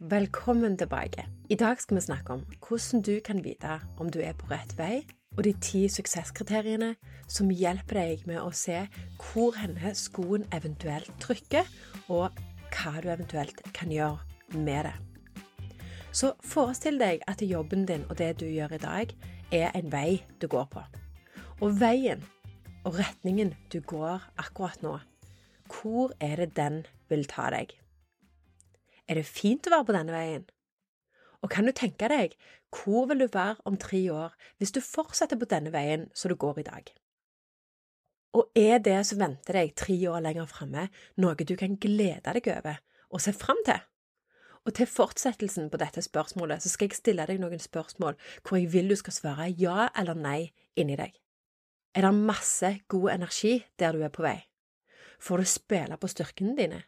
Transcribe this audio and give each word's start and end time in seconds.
Velkommen 0.00 0.76
tilbake. 0.78 1.24
I 1.50 1.54
dag 1.54 1.80
skal 1.82 1.96
vi 1.96 2.00
snakke 2.00 2.32
om 2.32 2.42
hvordan 2.62 3.00
du 3.02 3.16
kan 3.24 3.40
vite 3.42 3.80
om 3.98 4.10
du 4.10 4.20
er 4.22 4.36
på 4.38 4.46
rett 4.46 4.70
vei, 4.78 5.00
og 5.34 5.42
de 5.42 5.50
ti 5.58 5.80
suksesskriteriene 5.90 6.92
som 7.26 7.50
hjelper 7.50 7.98
deg 7.98 8.22
med 8.30 8.38
å 8.38 8.52
se 8.54 8.84
hvor 9.18 9.56
henne 9.58 9.90
skoen 9.98 10.44
eventuelt 10.54 11.10
trykker, 11.18 11.66
og 12.06 12.30
hva 12.70 12.92
du 13.02 13.08
eventuelt 13.10 13.58
kan 13.74 13.90
gjøre 13.90 14.22
med 14.54 14.86
det. 14.86 14.94
Så 16.14 16.30
forestill 16.46 17.02
deg 17.02 17.26
at 17.26 17.42
jobben 17.42 17.82
din 17.90 18.06
og 18.06 18.20
det 18.22 18.36
du 18.38 18.46
gjør 18.46 18.76
i 18.78 18.80
dag, 18.86 19.16
er 19.50 19.74
en 19.74 19.90
vei 19.90 20.22
du 20.38 20.46
går 20.46 20.70
på. 20.76 20.86
Og 21.58 21.74
veien 21.82 22.22
og 22.84 23.00
retningen 23.02 23.50
du 23.74 23.80
går 23.82 24.22
akkurat 24.38 24.78
nå, 24.86 24.94
hvor 25.66 26.14
er 26.22 26.38
det 26.44 26.54
den 26.54 26.84
vil 27.10 27.26
ta 27.26 27.50
deg? 27.50 27.74
Er 29.08 29.16
det 29.16 29.26
fint 29.26 29.66
å 29.66 29.72
være 29.72 29.88
på 29.88 29.96
denne 29.96 30.14
veien? 30.14 30.46
Og 31.40 31.50
kan 31.52 31.68
du 31.68 31.72
tenke 31.72 32.08
deg, 32.10 32.34
hvor 32.74 33.06
vil 33.08 33.22
du 33.22 33.28
være 33.32 33.62
om 33.68 33.78
tre 33.80 34.00
år 34.12 34.34
hvis 34.58 34.74
du 34.74 34.80
fortsetter 34.84 35.38
på 35.38 35.48
denne 35.48 35.72
veien 35.72 36.08
som 36.12 36.32
du 36.32 36.36
går 36.36 36.60
i 36.60 36.66
dag? 36.66 36.90
Og 38.36 38.50
er 38.58 38.82
det 38.84 38.98
som 39.08 39.20
venter 39.22 39.56
deg 39.56 39.72
tre 39.78 39.96
år 40.10 40.20
lenger 40.26 40.50
framme, 40.50 40.88
noe 41.16 41.46
du 41.48 41.54
kan 41.56 41.78
glede 41.80 42.34
deg 42.34 42.50
over 42.58 42.82
og 43.08 43.22
se 43.24 43.32
fram 43.32 43.62
til? 43.64 43.80
Og 44.68 44.74
til 44.76 44.90
fortsettelsen 44.90 45.70
på 45.72 45.80
dette 45.80 46.02
spørsmålet 46.04 46.60
så 46.60 46.68
skal 46.68 46.90
jeg 46.90 46.98
stille 46.98 47.24
deg 47.30 47.40
noen 47.40 47.62
spørsmål 47.62 48.18
hvor 48.42 48.58
jeg 48.58 48.68
vil 48.74 48.92
du 48.92 48.98
skal 49.00 49.16
svare 49.16 49.48
ja 49.56 49.88
eller 49.96 50.18
nei 50.18 50.50
inni 50.76 50.98
deg. 50.98 51.14
Er 51.96 52.04
det 52.04 52.12
masse 52.14 52.74
god 52.92 53.14
energi 53.14 53.54
der 53.80 53.96
du 53.96 54.04
er 54.04 54.12
på 54.12 54.26
vei? 54.26 54.36
Får 55.18 55.40
du 55.40 55.48
spille 55.48 55.96
på 55.96 56.10
styrkene 56.12 56.52
dine? 56.58 56.82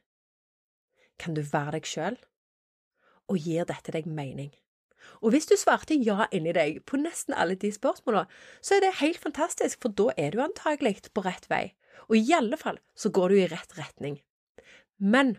Kan 1.20 1.36
du 1.36 1.42
være 1.44 1.76
deg 1.76 1.88
sjøl? 1.88 2.16
Og 3.30 3.38
gir 3.38 3.68
dette 3.68 3.92
deg 3.94 4.08
mening? 4.08 4.50
Og 5.20 5.34
hvis 5.34 5.48
du 5.48 5.54
svarte 5.58 5.96
ja 5.96 6.26
inni 6.32 6.52
deg 6.56 6.80
på 6.88 7.00
nesten 7.00 7.36
alle 7.36 7.56
de 7.60 7.70
spørsmålene, 7.72 8.28
så 8.64 8.76
er 8.76 8.84
det 8.84 8.96
helt 9.00 9.20
fantastisk, 9.20 9.80
for 9.82 9.92
da 9.96 10.10
er 10.16 10.32
du 10.34 10.42
antagelig 10.44 11.10
på 11.12 11.24
rett 11.24 11.46
vei, 11.52 11.64
og 12.08 12.16
i 12.18 12.34
alle 12.36 12.58
fall 12.60 12.80
så 12.96 13.12
går 13.12 13.32
du 13.32 13.40
i 13.40 13.48
rett 13.50 13.76
retning. 13.78 14.18
Men 15.00 15.38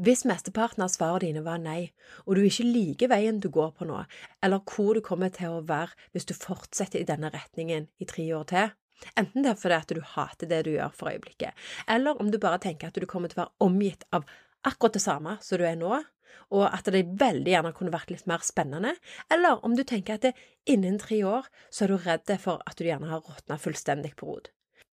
hvis 0.00 0.24
mesteparten 0.24 0.84
av 0.84 0.92
svarene 0.92 1.26
dine 1.26 1.44
var 1.44 1.60
nei, 1.62 1.90
og 2.24 2.38
du 2.38 2.44
ikke 2.46 2.66
liker 2.66 3.10
veien 3.12 3.40
du 3.42 3.50
går 3.52 3.74
på 3.76 3.88
nå, 3.88 4.02
eller 4.42 4.62
hvor 4.64 4.94
du 4.96 5.02
kommer 5.04 5.32
til 5.34 5.58
å 5.58 5.64
være 5.66 5.96
hvis 6.14 6.30
du 6.30 6.34
fortsetter 6.36 7.02
i 7.02 7.08
denne 7.08 7.30
retningen 7.34 7.90
i 8.00 8.08
tre 8.08 8.24
år 8.36 8.46
til, 8.50 8.70
enten 9.20 9.44
det 9.44 9.52
er 9.52 9.60
fordi 9.60 9.76
at 9.76 9.92
du 9.96 10.00
hater 10.14 10.48
det 10.50 10.62
du 10.66 10.72
gjør 10.72 10.94
for 10.96 11.12
øyeblikket, 11.12 11.52
eller 11.88 12.20
om 12.22 12.30
du 12.32 12.40
bare 12.40 12.62
tenker 12.62 12.88
at 12.88 12.96
du 12.96 13.08
kommer 13.10 13.28
til 13.28 13.40
å 13.40 13.44
være 13.44 13.68
omgitt 13.68 14.06
av 14.16 14.24
akkurat 14.66 14.96
det 14.96 15.04
samme 15.04 15.36
som 15.44 15.60
du 15.60 15.66
er 15.66 15.78
nå, 15.80 15.98
og 16.50 16.64
at 16.66 16.88
det 16.90 17.06
veldig 17.20 17.52
gjerne 17.52 17.74
kunne 17.76 17.94
vært 17.94 18.10
litt 18.12 18.26
mer 18.30 18.42
spennende, 18.46 18.94
eller 19.32 19.62
om 19.66 19.76
du 19.78 19.84
tenker 19.86 20.18
at 20.18 20.28
det, 20.28 20.32
innen 20.70 20.98
tre 21.00 21.22
år 21.26 21.50
så 21.70 21.86
er 21.86 21.92
du 21.92 22.00
redd 22.00 22.32
for 22.42 22.62
at 22.66 22.78
du 22.78 22.86
gjerne 22.86 23.10
har 23.10 23.22
råtna 23.26 23.58
fullstendig 23.60 24.16
på 24.18 24.30
rot. 24.30 24.50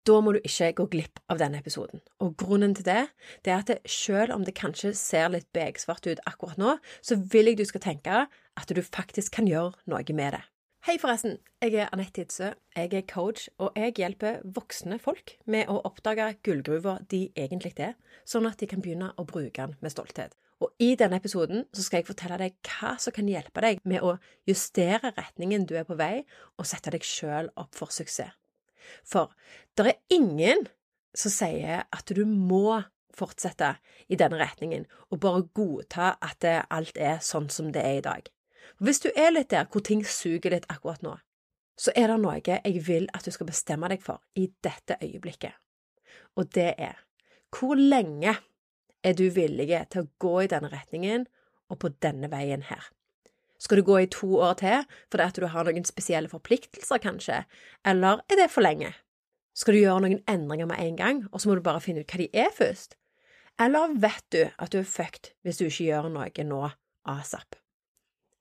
Da 0.07 0.21
må 0.23 0.31
du 0.31 0.39
ikke 0.39 0.69
gå 0.77 0.85
glipp 0.93 1.19
av 1.27 1.39
denne 1.41 1.59
episoden. 1.59 1.99
Og 2.23 2.37
grunnen 2.39 2.75
til 2.77 2.85
det, 2.87 3.09
det 3.43 3.51
er 3.51 3.57
at 3.59 3.71
det, 3.71 3.79
selv 3.91 4.31
om 4.37 4.45
det 4.47 4.55
kanskje 4.55 4.93
ser 4.95 5.33
litt 5.33 5.49
begsvart 5.55 6.07
ut 6.07 6.21
akkurat 6.29 6.61
nå, 6.61 6.77
så 7.03 7.17
vil 7.33 7.51
jeg 7.51 7.59
du 7.59 7.65
skal 7.67 7.83
tenke 7.83 8.21
at 8.31 8.71
du 8.71 8.79
faktisk 8.85 9.35
kan 9.35 9.49
gjøre 9.49 9.75
noe 9.91 10.15
med 10.15 10.37
det. 10.37 10.45
Hei, 10.87 10.95
forresten. 10.95 11.33
Jeg 11.59 11.73
er 11.75 11.89
Anette 11.91 12.21
Hidsø. 12.21 12.53
Jeg 12.77 12.93
er 12.95 13.01
coach, 13.11 13.49
og 13.59 13.73
jeg 13.75 13.91
hjelper 13.97 14.37
voksne 14.55 14.95
folk 15.03 15.33
med 15.43 15.67
å 15.67 15.81
oppdage 15.83 16.29
gullgruva 16.47 16.93
de 17.11 17.25
egentlig 17.35 17.73
er, 17.83 17.97
sånn 18.23 18.47
at 18.47 18.55
de 18.61 18.69
kan 18.71 18.79
begynne 18.79 19.09
å 19.19 19.25
bruke 19.27 19.65
den 19.65 19.73
med 19.83 19.91
stolthet. 19.91 20.37
Og 20.63 20.71
I 20.79 20.93
denne 20.95 21.19
episoden 21.19 21.65
skal 21.75 21.99
jeg 21.99 22.07
fortelle 22.07 22.37
deg 22.39 22.55
hva 22.69 22.93
som 23.03 23.11
kan 23.17 23.27
hjelpe 23.27 23.65
deg 23.65 23.83
med 23.83 23.99
å 23.99 24.13
justere 24.47 25.11
retningen 25.17 25.65
du 25.67 25.75
er 25.75 25.83
på 25.89 25.99
vei, 25.99 26.23
og 26.55 26.69
sette 26.71 26.95
deg 26.95 27.03
sjøl 27.03 27.51
opp 27.59 27.75
for 27.75 27.91
suksess. 27.91 28.31
For 29.03 29.35
det 29.75 29.89
er 29.91 30.15
ingen 30.21 30.69
som 31.11 31.35
sier 31.35 31.83
at 31.83 32.15
du 32.15 32.23
må 32.23 32.79
fortsette 33.11 33.73
i 34.07 34.15
denne 34.15 34.39
retningen 34.39 34.87
og 35.11 35.19
bare 35.19 35.43
godta 35.51 36.13
at 36.23 36.47
alt 36.47 36.95
er 36.95 37.19
sånn 37.19 37.51
som 37.51 37.75
det 37.75 37.83
er 37.83 37.99
i 37.99 38.07
dag. 38.07 38.31
Hvis 38.79 39.01
du 39.03 39.09
er 39.15 39.31
litt 39.33 39.51
der 39.53 39.69
hvor 39.71 39.83
ting 39.85 40.03
suger 40.05 40.53
litt 40.53 40.67
akkurat 40.69 41.03
nå, 41.05 41.15
så 41.77 41.93
er 41.95 42.09
det 42.09 42.19
noe 42.21 42.39
jeg 42.41 42.83
vil 42.87 43.07
at 43.13 43.25
du 43.25 43.31
skal 43.33 43.49
bestemme 43.49 43.89
deg 43.91 44.01
for 44.03 44.23
i 44.35 44.47
dette 44.65 44.97
øyeblikket, 45.03 45.53
og 46.35 46.49
det 46.55 46.73
er 46.77 47.03
hvor 47.53 47.79
lenge 47.79 48.35
er 49.03 49.15
du 49.15 49.29
villig 49.31 49.69
til 49.91 50.03
å 50.03 50.09
gå 50.19 50.33
i 50.43 50.49
denne 50.51 50.69
retningen 50.73 51.27
og 51.71 51.79
på 51.81 51.91
denne 52.03 52.29
veien 52.31 52.65
her? 52.67 52.89
Skal 53.57 53.79
du 53.79 53.87
gå 53.87 53.97
i 54.03 54.09
to 54.11 54.37
år 54.43 54.57
til 54.59 54.83
fordi 55.09 55.23
at 55.23 55.39
du 55.39 55.47
har 55.49 55.65
noen 55.65 55.87
spesielle 55.87 56.29
forpliktelser, 56.29 57.01
kanskje, 57.01 57.43
eller 57.85 58.21
er 58.29 58.41
det 58.41 58.51
for 58.53 58.65
lenge? 58.65 58.93
Skal 59.57 59.73
du 59.73 59.81
gjøre 59.81 60.03
noen 60.03 60.19
endringer 60.29 60.69
med 60.69 60.81
en 60.83 60.97
gang, 60.99 61.23
og 61.31 61.41
så 61.41 61.49
må 61.49 61.55
du 61.57 61.63
bare 61.65 61.81
finne 61.81 62.03
ut 62.03 62.11
hva 62.11 62.19
de 62.21 62.27
er 62.37 62.51
først? 62.53 62.93
Eller 63.57 63.95
vet 63.97 64.25
du 64.35 64.43
at 64.45 64.73
du 64.73 64.83
er 64.83 64.85
fucked 64.85 65.31
hvis 65.41 65.57
du 65.57 65.65
ikke 65.65 65.87
gjør 65.87 66.11
noe 66.13 66.45
nå 66.45 66.59
asap? 67.09 67.57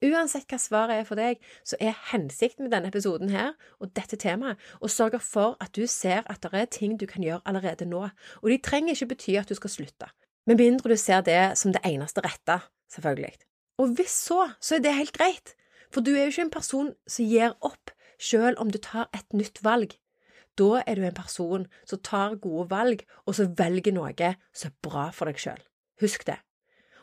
Uansett 0.04 0.44
hva 0.50 0.58
svaret 0.60 1.00
er 1.00 1.06
for 1.08 1.16
deg, 1.16 1.40
så 1.64 1.78
er 1.80 1.96
hensikten 2.10 2.66
med 2.66 2.74
denne 2.74 2.90
episoden 2.92 3.30
her 3.32 3.54
og 3.80 3.94
dette 3.96 4.18
temaet 4.20 4.60
å 4.84 4.90
sørge 4.92 5.22
for 5.24 5.56
at 5.62 5.72
du 5.76 5.86
ser 5.88 6.26
at 6.28 6.44
det 6.44 6.52
er 6.52 6.68
ting 6.68 6.98
du 7.00 7.06
kan 7.08 7.24
gjøre 7.24 7.40
allerede 7.48 7.88
nå, 7.88 8.02
og 8.42 8.48
de 8.52 8.58
trenger 8.60 8.92
ikke 8.92 9.14
bety 9.14 9.38
at 9.40 9.48
du 9.48 9.56
skal 9.56 9.72
slutte, 9.72 10.10
med 10.46 10.60
mindre 10.60 10.92
du 10.92 11.00
ser 11.00 11.24
det 11.24 11.56
som 11.56 11.72
det 11.72 11.80
eneste 11.88 12.20
rette, 12.24 12.60
selvfølgelig. 12.92 13.32
Og 13.80 13.96
hvis 13.96 14.12
så, 14.28 14.50
så 14.60 14.76
er 14.76 14.84
det 14.84 14.96
helt 14.96 15.16
greit, 15.16 15.54
for 15.92 16.04
du 16.04 16.12
er 16.12 16.26
jo 16.26 16.34
ikke 16.34 16.46
en 16.48 16.56
person 16.58 16.92
som 17.08 17.28
gir 17.28 17.56
opp 17.64 17.92
selv 18.20 18.60
om 18.60 18.70
du 18.72 18.78
tar 18.82 19.08
et 19.16 19.36
nytt 19.36 19.62
valg. 19.64 19.96
Da 20.56 20.82
er 20.86 20.96
du 20.96 21.04
en 21.04 21.16
person 21.16 21.66
som 21.84 22.00
tar 22.00 22.38
gode 22.40 22.70
valg, 22.70 23.04
og 23.26 23.36
som 23.36 23.52
velger 23.58 23.92
noe 23.96 24.32
som 24.52 24.72
er 24.72 24.76
bra 24.84 25.10
for 25.12 25.28
deg 25.28 25.40
selv. 25.40 25.64
Husk 26.00 26.26
det. 26.28 26.38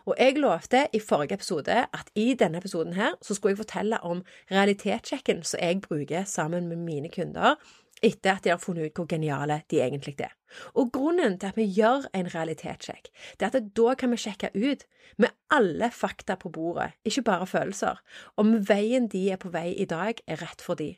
Og 0.06 0.18
jeg 0.20 0.36
lovte 0.36 0.88
i 0.94 1.00
forrige 1.00 1.38
episode 1.40 1.76
at 1.86 2.10
i 2.16 2.34
denne 2.40 2.60
episoden 2.60 2.94
her 2.98 3.16
så 3.22 3.36
skulle 3.36 3.54
jeg 3.54 3.64
fortelle 3.64 4.02
om 4.04 4.24
realitetssjekken 4.52 5.44
som 5.48 5.62
jeg 5.64 5.82
bruker 5.82 6.24
sammen 6.28 6.68
med 6.68 6.82
mine 6.84 7.12
kunder 7.14 7.56
etter 8.04 8.34
at 8.34 8.44
de 8.44 8.52
har 8.52 8.60
funnet 8.60 8.90
ut 8.90 9.00
hvor 9.00 9.08
geniale 9.08 9.62
de 9.72 9.80
egentlig 9.80 10.18
er. 10.20 10.34
Og 10.76 10.92
grunnen 10.92 11.38
til 11.40 11.48
at 11.48 11.58
vi 11.58 11.70
gjør 11.72 12.10
en 12.14 12.28
realitetssjekk, 12.34 13.08
det 13.40 13.48
er 13.48 13.56
at 13.56 13.70
da 13.78 13.94
kan 14.00 14.12
vi 14.12 14.20
sjekke 14.20 14.52
ut, 14.56 14.84
med 15.18 15.32
alle 15.52 15.88
fakta 15.92 16.36
på 16.36 16.52
bordet, 16.52 16.92
ikke 17.06 17.24
bare 17.30 17.48
følelser, 17.48 18.02
om 18.38 18.58
veien 18.68 19.08
de 19.08 19.30
er 19.32 19.40
på 19.40 19.54
vei 19.54 19.72
i 19.80 19.88
dag, 19.88 20.20
er 20.28 20.42
rett 20.44 20.62
for 20.62 20.76
de, 20.80 20.94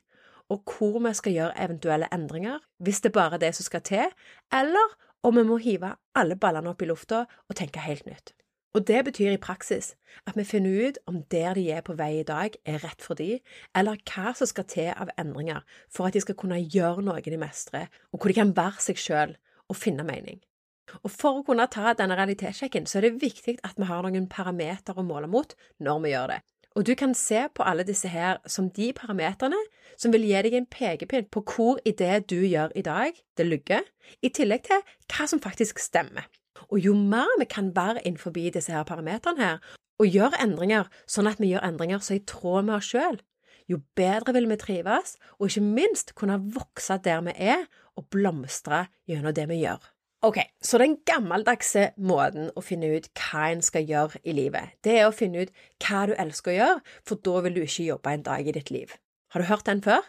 og 0.49 0.63
hvor 0.65 0.97
vi 1.03 1.13
skal 1.13 1.37
gjøre 1.37 1.65
eventuelle 1.67 2.09
endringer, 2.13 2.59
hvis 2.81 3.01
det 3.05 3.13
bare 3.13 3.37
er 3.37 3.45
det 3.45 3.53
som 3.55 3.69
skal 3.69 3.85
til, 3.85 4.09
eller 4.53 4.97
om 5.25 5.37
vi 5.37 5.45
må 5.45 5.57
hive 5.61 5.95
alle 6.15 6.37
ballene 6.37 6.73
opp 6.73 6.81
i 6.81 6.89
lufta 6.89 7.25
og 7.25 7.57
tenke 7.57 7.85
helt 7.85 8.05
nytt. 8.09 8.33
Og 8.75 8.83
det 8.87 9.05
betyr 9.07 9.31
i 9.31 9.39
praksis 9.39 9.93
at 10.27 10.35
vi 10.35 10.43
finner 10.43 10.87
ut 10.87 10.97
om 11.07 11.21
der 11.31 11.55
de 11.55 11.69
er 11.71 11.83
på 11.85 11.93
vei 11.95 12.19
i 12.19 12.27
dag, 12.27 12.57
er 12.67 12.81
rett 12.83 13.03
for 13.03 13.15
de, 13.15 13.39
eller 13.75 14.01
hva 14.03 14.33
som 14.35 14.49
skal 14.49 14.67
til 14.67 14.89
av 14.91 15.13
endringer 15.21 15.63
for 15.87 16.07
at 16.07 16.15
de 16.15 16.23
skal 16.23 16.35
kunne 16.39 16.59
gjøre 16.59 17.05
noe 17.05 17.23
de 17.23 17.39
mestrer, 17.39 17.87
og 18.11 18.19
hvor 18.19 18.31
de 18.31 18.37
kan 18.41 18.51
være 18.57 18.83
seg 18.89 18.99
selv 18.99 19.39
og 19.71 19.79
finne 19.79 20.03
mening. 20.03 20.41
Og 21.03 21.09
For 21.11 21.39
å 21.39 21.45
kunne 21.47 21.65
ta 21.71 21.93
denne 21.97 22.17
realitetssjekken, 22.19 22.85
så 22.85 22.99
er 22.99 23.07
det 23.07 23.23
viktig 23.23 23.57
at 23.63 23.79
vi 23.79 23.87
har 23.89 24.03
noen 24.03 24.27
parametere 24.29 24.99
å 25.01 25.07
måle 25.07 25.31
mot 25.31 25.55
når 25.79 26.03
vi 26.03 26.11
gjør 26.11 26.35
det. 26.35 26.41
Og 26.75 26.83
du 26.83 26.93
kan 26.99 27.15
se 27.15 27.47
på 27.55 27.63
alle 27.63 27.87
disse 27.87 28.11
her 28.11 28.41
som 28.51 28.67
de 28.75 28.91
parameterne 28.93 29.61
som 29.95 30.11
vil 30.11 30.27
gi 30.27 30.41
deg 30.43 30.57
en 30.59 30.67
pekepinn 30.67 31.29
på 31.31 31.45
hvor 31.47 31.79
i 31.87 31.95
det 31.95 32.25
du 32.29 32.41
gjør 32.43 32.75
i 32.75 32.83
dag, 32.83 33.15
det 33.39 33.47
lugger, 33.47 33.87
i 34.21 34.29
tillegg 34.29 34.67
til 34.67 34.83
hva 35.07 35.27
som 35.31 35.39
faktisk 35.39 35.79
stemmer. 35.79 36.27
Og 36.69 36.79
jo 36.81 36.95
mer 36.97 37.29
vi 37.39 37.47
kan 37.49 37.71
være 37.75 38.03
innenfor 38.05 38.33
disse 38.35 38.71
her 38.71 38.83
parametrene 38.83 39.41
her, 39.41 39.63
og 39.99 40.11
gjøre 40.11 40.41
endringer 40.43 40.89
sånn 41.07 41.29
at 41.29 41.39
vi 41.39 41.53
gjør 41.53 41.63
endringer 41.67 42.03
som 42.03 42.15
er 42.15 42.21
i 42.21 42.27
tråd 42.27 42.67
med 42.67 42.75
oss 42.77 42.91
sjøl, 42.91 43.19
jo 43.71 43.79
bedre 43.97 44.35
vil 44.35 44.47
vi 44.49 44.57
trives, 44.61 45.15
og 45.39 45.49
ikke 45.49 45.65
minst 45.65 46.13
kunne 46.17 46.37
vokse 46.53 46.99
der 47.03 47.23
vi 47.25 47.33
er, 47.33 47.65
og 47.97 48.09
blomstre 48.13 48.85
gjennom 49.09 49.33
det 49.33 49.47
vi 49.49 49.63
gjør. 49.63 49.81
Ok, 50.25 50.39
så 50.61 50.79
den 50.81 50.97
gammeldagse 51.05 51.91
måten 52.01 52.49
å 52.57 52.63
finne 52.65 52.89
ut 52.95 53.07
hva 53.19 53.49
en 53.53 53.61
skal 53.65 53.85
gjøre 53.85 54.21
i 54.25 54.33
livet, 54.33 54.73
det 54.85 54.99
er 54.99 55.09
å 55.09 55.13
finne 55.15 55.45
ut 55.45 55.53
hva 55.85 56.05
du 56.09 56.15
elsker 56.17 56.53
å 56.53 56.55
gjøre, 56.55 56.83
for 57.05 57.21
da 57.27 57.41
vil 57.45 57.57
du 57.57 57.61
ikke 57.65 57.89
jobbe 57.91 58.13
en 58.13 58.25
dag 58.25 58.47
i 58.47 58.55
ditt 58.55 58.71
liv. 58.73 58.95
Har 59.33 59.43
du 59.43 59.49
hørt 59.49 59.67
den 59.69 59.83
før? 59.85 60.01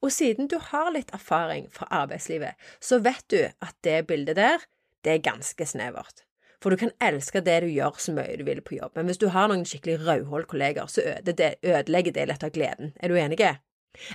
Og 0.00 0.12
siden 0.12 0.48
du 0.48 0.56
har 0.70 0.92
litt 0.94 1.12
erfaring 1.16 1.68
fra 1.72 1.88
arbeidslivet, 2.02 2.60
så 2.80 3.00
vet 3.04 3.24
du 3.32 3.40
at 3.44 3.76
det 3.86 4.04
bildet 4.08 4.38
der, 4.40 4.64
det 5.04 5.12
er 5.12 5.26
ganske 5.26 5.66
snevert. 5.68 6.24
For 6.64 6.72
du 6.72 6.80
kan 6.80 6.94
elske 7.04 7.42
det 7.44 7.58
du 7.60 7.68
gjør 7.68 7.98
så 8.00 8.14
mye 8.16 8.38
du 8.40 8.46
vil 8.46 8.62
på 8.64 8.78
jobb, 8.78 8.94
men 8.96 9.10
hvis 9.10 9.20
du 9.20 9.28
har 9.34 9.50
noen 9.50 9.66
skikkelig 9.68 9.98
rødhål-kolleger, 10.06 10.88
så 10.88 11.04
ødelegger 11.04 12.14
det 12.16 12.26
litt 12.30 12.46
av 12.46 12.54
gleden. 12.54 12.94
Er 13.04 13.12
du 13.12 13.18
enig? 13.20 13.40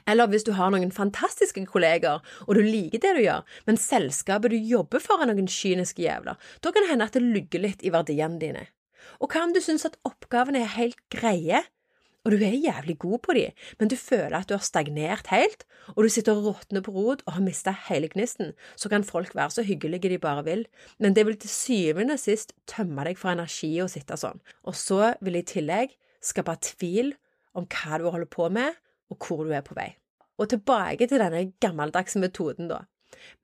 Eller 0.10 0.28
hvis 0.32 0.44
du 0.48 0.52
har 0.58 0.74
noen 0.74 0.92
fantastiske 0.92 1.62
kolleger, 1.70 2.24
og 2.48 2.58
du 2.58 2.62
liker 2.66 3.04
det 3.04 3.14
du 3.16 3.22
gjør, 3.24 3.46
men 3.70 3.80
selskapet 3.80 4.52
du 4.52 4.58
jobber 4.58 5.04
for 5.04 5.22
er 5.22 5.30
noen 5.30 5.48
kyniske 5.52 6.04
jævler, 6.04 6.42
da 6.64 6.74
kan 6.74 6.84
det 6.84 6.92
hende 6.92 7.08
at 7.08 7.16
det 7.16 7.24
lugger 7.24 7.64
litt 7.68 7.86
i 7.86 7.94
verdiene 7.94 8.42
dine. 8.42 8.66
Og 9.20 9.32
hva 9.32 9.46
om 9.46 9.54
du 9.56 9.62
synes 9.64 9.86
at 9.88 10.00
oppgavene 10.08 10.64
er 10.64 10.74
helt 10.76 11.00
greie, 11.14 11.64
og 12.26 12.34
du 12.34 12.44
er 12.44 12.58
jævlig 12.58 12.98
god 13.00 13.20
på 13.24 13.36
de, 13.38 13.46
men 13.80 13.92
du 13.92 13.96
føler 13.96 14.36
at 14.40 14.50
du 14.50 14.56
har 14.58 14.66
stagnert 14.66 15.30
helt, 15.32 15.64
og 15.96 16.04
du 16.04 16.10
sitter 16.12 16.36
og 16.36 16.50
råtner 16.50 16.84
på 16.84 16.92
rot 16.92 17.24
og 17.26 17.34
har 17.38 17.46
mista 17.46 17.74
hele 17.88 18.10
gnisten, 18.12 18.52
så 18.76 18.92
kan 18.92 19.08
folk 19.08 19.36
være 19.36 19.56
så 19.56 19.64
hyggelige 19.64 20.12
de 20.12 20.20
bare 20.20 20.44
vil, 20.44 20.66
men 21.00 21.16
det 21.16 21.26
vil 21.26 21.40
til 21.40 21.50
syvende 21.50 22.18
og 22.18 22.22
sist 22.22 22.54
tømme 22.68 23.08
deg 23.08 23.18
for 23.18 23.32
energi 23.32 23.72
å 23.82 23.88
sitte 23.92 24.20
sånn. 24.20 24.44
Og 24.68 24.76
så 24.76 25.16
vil 25.22 25.40
det 25.40 25.46
i 25.46 25.52
tillegg 25.56 25.96
skape 26.20 26.58
tvil 26.74 27.16
om 27.58 27.66
hva 27.72 27.98
du 28.00 28.10
holder 28.12 28.30
på 28.30 28.50
med, 28.54 28.76
og 29.10 29.26
hvor 29.26 29.46
du 29.48 29.56
er 29.56 29.66
på 29.66 29.78
vei. 29.78 29.94
Og 30.40 30.52
tilbake 30.52 31.08
til 31.08 31.22
denne 31.22 31.50
gammeldagse 31.64 32.20
metoden, 32.22 32.70
da. 32.70 32.84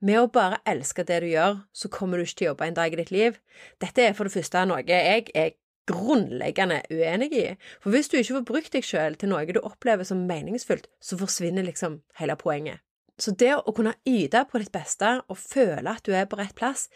Med 0.00 0.20
å 0.20 0.30
bare 0.32 0.60
elske 0.68 1.04
det 1.04 1.18
du 1.24 1.28
gjør, 1.32 1.58
så 1.74 1.90
kommer 1.92 2.18
du 2.18 2.24
ikke 2.24 2.38
til 2.38 2.46
å 2.46 2.50
jobbe 2.52 2.68
en 2.68 2.76
dag 2.76 2.94
i 2.94 3.00
ditt 3.00 3.12
liv. 3.12 3.40
Dette 3.82 4.04
er 4.04 4.14
for 4.16 4.28
det 4.28 4.36
første 4.36 4.62
noe 4.68 4.84
jeg 4.86 5.32
er 5.34 5.56
grunnleggende 5.86 6.82
uenig 6.90 7.30
i. 7.36 7.46
For 7.82 7.94
hvis 7.94 8.10
du 8.10 8.18
ikke 8.18 8.38
får 8.38 8.46
brukt 8.50 8.74
deg 8.74 8.86
selv 8.86 9.20
til 9.20 9.32
noe 9.32 9.46
du 9.50 9.60
opplever 9.62 10.06
som 10.08 10.26
meningsfullt, 10.28 10.88
så 11.00 11.18
forsvinner 11.20 11.66
liksom 11.66 12.00
hele 12.20 12.36
poenget. 12.40 12.82
Så 13.18 13.32
det 13.32 13.54
å 13.56 13.72
kunne 13.72 13.96
yte 14.04 14.44
på 14.50 14.60
ditt 14.60 14.74
beste 14.74 15.20
og 15.24 15.38
føle 15.40 15.94
at 15.96 16.04
du 16.04 16.12
er 16.12 16.28
på 16.28 16.36
rett 16.40 16.54
plass, 16.58 16.90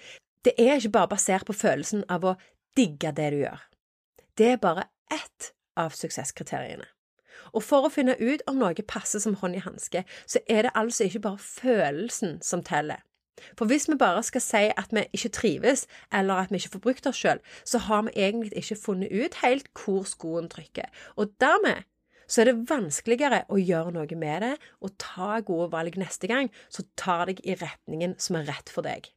det 0.44 0.54
er 0.60 0.76
ikke 0.76 0.94
bare 0.96 1.12
basert 1.14 1.46
på 1.48 1.56
følelsen 1.56 2.04
av 2.12 2.24
å 2.24 2.36
digge 2.76 3.12
det 3.16 3.30
du 3.32 3.42
gjør. 3.42 3.60
Det 4.36 4.54
er 4.54 4.62
bare 4.62 4.88
ett 5.12 5.52
av 5.80 5.96
suksesskriteriene. 5.96 6.86
Og 7.56 7.64
for 7.64 7.86
å 7.86 7.92
finne 7.92 8.14
ut 8.20 8.42
om 8.50 8.60
noe 8.60 8.84
passer 8.86 9.22
som 9.22 9.36
hånd 9.40 9.56
i 9.56 9.64
hanske, 9.64 10.04
så 10.28 10.42
er 10.46 10.66
det 10.66 10.76
altså 10.78 11.06
ikke 11.06 11.24
bare 11.24 11.40
følelsen 11.40 12.38
som 12.44 12.62
teller. 12.64 13.00
For 13.58 13.70
hvis 13.70 13.88
vi 13.90 13.98
bare 14.00 14.22
skal 14.26 14.44
si 14.44 14.64
at 14.70 14.94
vi 14.94 15.06
ikke 15.16 15.32
trives, 15.36 15.86
eller 16.12 16.42
at 16.42 16.50
vi 16.52 16.60
ikke 16.60 16.74
får 16.76 16.84
brukt 16.86 17.10
oss 17.10 17.20
sjøl, 17.20 17.40
så 17.64 17.82
har 17.86 18.06
vi 18.08 18.16
egentlig 18.16 18.52
ikke 18.62 18.80
funnet 18.82 19.12
ut 19.12 19.40
helt 19.44 19.70
hvor 19.76 20.08
skoen 20.08 20.50
trykker. 20.52 20.90
Og 21.16 21.32
dermed 21.40 21.86
så 22.30 22.42
er 22.42 22.50
det 22.50 22.68
vanskeligere 22.70 23.44
å 23.50 23.58
gjøre 23.58 23.94
noe 23.96 24.18
med 24.18 24.44
det 24.44 24.52
og 24.80 24.94
ta 25.02 25.40
gode 25.42 25.70
valg 25.72 25.96
neste 25.98 26.30
gang 26.30 26.50
som 26.70 26.86
tar 27.00 27.26
deg 27.30 27.42
i 27.42 27.56
retningen 27.58 28.14
som 28.22 28.38
er 28.38 28.46
rett 28.52 28.70
for 28.70 28.86
deg. 28.86 29.10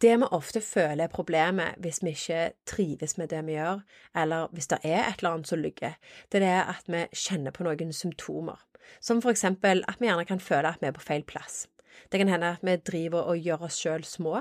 Det 0.00 0.14
vi 0.16 0.28
ofte 0.32 0.62
føler 0.64 1.04
er 1.04 1.12
problemet 1.12 1.76
hvis 1.84 2.00
vi 2.02 2.14
ikke 2.16 2.40
trives 2.66 3.18
med 3.20 3.30
det 3.30 3.42
vi 3.46 3.58
gjør, 3.58 3.82
eller 4.16 4.48
hvis 4.56 4.70
det 4.72 4.80
er 4.80 5.04
et 5.04 5.20
eller 5.20 5.36
annet 5.36 5.50
som 5.50 5.60
lugger, 5.60 5.98
det 6.32 6.42
er 6.42 6.72
at 6.72 6.88
vi 6.88 7.04
kjenner 7.12 7.52
på 7.52 7.66
noen 7.68 7.92
symptomer, 7.92 8.56
som 9.04 9.20
for 9.20 9.30
eksempel 9.30 9.84
at 9.86 10.00
vi 10.00 10.08
gjerne 10.08 10.24
kan 10.26 10.40
føle 10.40 10.72
at 10.72 10.80
vi 10.80 10.88
er 10.88 10.96
på 10.96 11.04
feil 11.04 11.26
plass. 11.28 11.66
Det 12.10 12.20
kan 12.20 12.30
hende 12.30 12.54
at 12.56 12.64
vi 12.66 12.76
driver 12.76 13.30
og 13.32 13.38
gjør 13.38 13.66
oss 13.68 13.78
sjøl 13.80 14.04
små, 14.06 14.40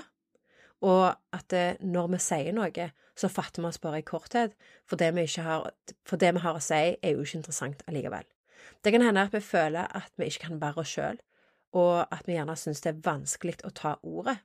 og 0.85 1.05
at 1.35 1.55
når 1.83 2.11
vi 2.13 2.19
sier 2.23 2.55
noe, 2.55 2.89
så 3.19 3.27
fatter 3.27 3.63
vi 3.63 3.67
oss 3.67 3.81
bare 3.83 3.99
i 3.99 4.05
korthet, 4.07 4.53
for 4.87 4.95
det, 4.95 5.11
har, 5.43 5.71
for 6.07 6.17
det 6.21 6.33
vi 6.37 6.43
har 6.43 6.55
å 6.55 6.63
si, 6.63 6.83
er 6.95 7.15
jo 7.15 7.25
ikke 7.25 7.41
interessant 7.41 7.83
allikevel. 7.87 8.27
Det 8.83 8.93
kan 8.95 9.03
hende 9.03 9.25
at 9.27 9.35
vi 9.35 9.43
føler 9.43 9.91
at 9.91 10.13
vi 10.15 10.29
ikke 10.29 10.47
kan 10.47 10.61
være 10.61 10.85
oss 10.85 10.93
sjøl, 10.95 11.19
og 11.75 12.05
at 12.07 12.23
vi 12.25 12.37
gjerne 12.37 12.55
syns 12.57 12.79
det 12.85 12.93
er 12.93 13.03
vanskelig 13.05 13.59
å 13.67 13.73
ta 13.75 13.97
ordet 14.07 14.39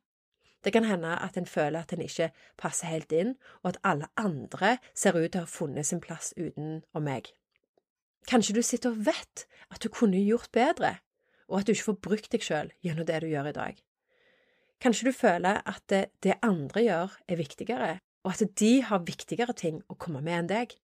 det 0.64 0.72
kan 0.72 0.84
hende 0.84 1.12
at 1.20 1.36
en 1.36 1.46
føler 1.46 1.80
at 1.80 1.92
en 1.92 2.02
ikke 2.02 2.30
passer 2.60 2.88
helt 2.88 3.12
inn, 3.12 3.34
og 3.62 3.74
at 3.74 3.80
alle 3.84 4.08
andre 4.16 4.78
ser 4.96 5.16
ut 5.18 5.32
til 5.32 5.42
å 5.42 5.44
ha 5.44 5.50
funnet 5.50 5.86
sin 5.86 6.00
plass 6.00 6.32
utenom 6.38 7.04
meg. 7.04 7.28
Kanskje 8.28 8.56
du 8.56 8.62
sitter 8.64 8.94
og 8.94 9.04
vet 9.06 9.44
at 9.68 9.84
du 9.84 9.90
kunne 9.92 10.22
gjort 10.24 10.52
bedre, 10.56 10.96
og 11.48 11.60
at 11.60 11.66
du 11.66 11.74
ikke 11.74 11.90
får 11.90 12.00
brukt 12.06 12.30
deg 12.32 12.44
selv 12.44 12.72
gjennom 12.84 13.06
det 13.08 13.20
du 13.22 13.28
gjør 13.30 13.50
i 13.50 13.56
dag. 13.56 13.82
Kanskje 14.82 15.08
du 15.08 15.16
føler 15.16 15.60
at 15.64 15.82
det, 15.88 16.04
det 16.24 16.38
andre 16.42 16.82
gjør, 16.84 17.14
er 17.28 17.40
viktigere, 17.40 17.92
og 18.24 18.32
at 18.32 18.56
de 18.60 18.72
har 18.84 19.04
viktigere 19.06 19.54
ting 19.56 19.82
å 19.88 19.96
komme 20.00 20.22
med 20.24 20.38
enn 20.38 20.50
deg. 20.50 20.74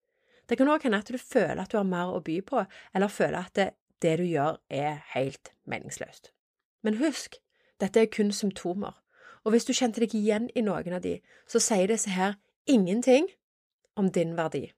Det 0.48 0.58
kan 0.58 0.70
òg 0.70 0.84
hende 0.86 1.00
at 1.00 1.10
du 1.10 1.18
føler 1.18 1.62
at 1.62 1.72
du 1.72 1.78
har 1.78 1.88
mer 1.88 2.12
å 2.14 2.22
by 2.24 2.40
på, 2.46 2.64
eller 2.94 3.12
føler 3.12 3.38
at 3.44 3.54
det, 3.58 3.68
det 4.02 4.16
du 4.20 4.24
gjør, 4.26 4.58
er 4.68 5.02
helt 5.12 5.52
meningsløst. 5.68 6.32
Men 6.82 6.98
husk, 7.00 7.38
dette 7.80 8.00
er 8.00 8.12
kun 8.12 8.32
symptomer, 8.32 8.96
og 9.44 9.54
hvis 9.54 9.68
du 9.68 9.72
kjente 9.76 10.02
deg 10.02 10.14
igjen 10.16 10.50
i 10.56 10.64
noen 10.64 10.96
av 10.96 11.04
de, 11.04 11.18
så 11.48 11.60
sier 11.62 11.88
disse 11.88 12.12
her 12.12 12.36
ingenting 12.68 13.28
om 13.96 14.10
din 14.12 14.36
verdi. 14.36 14.68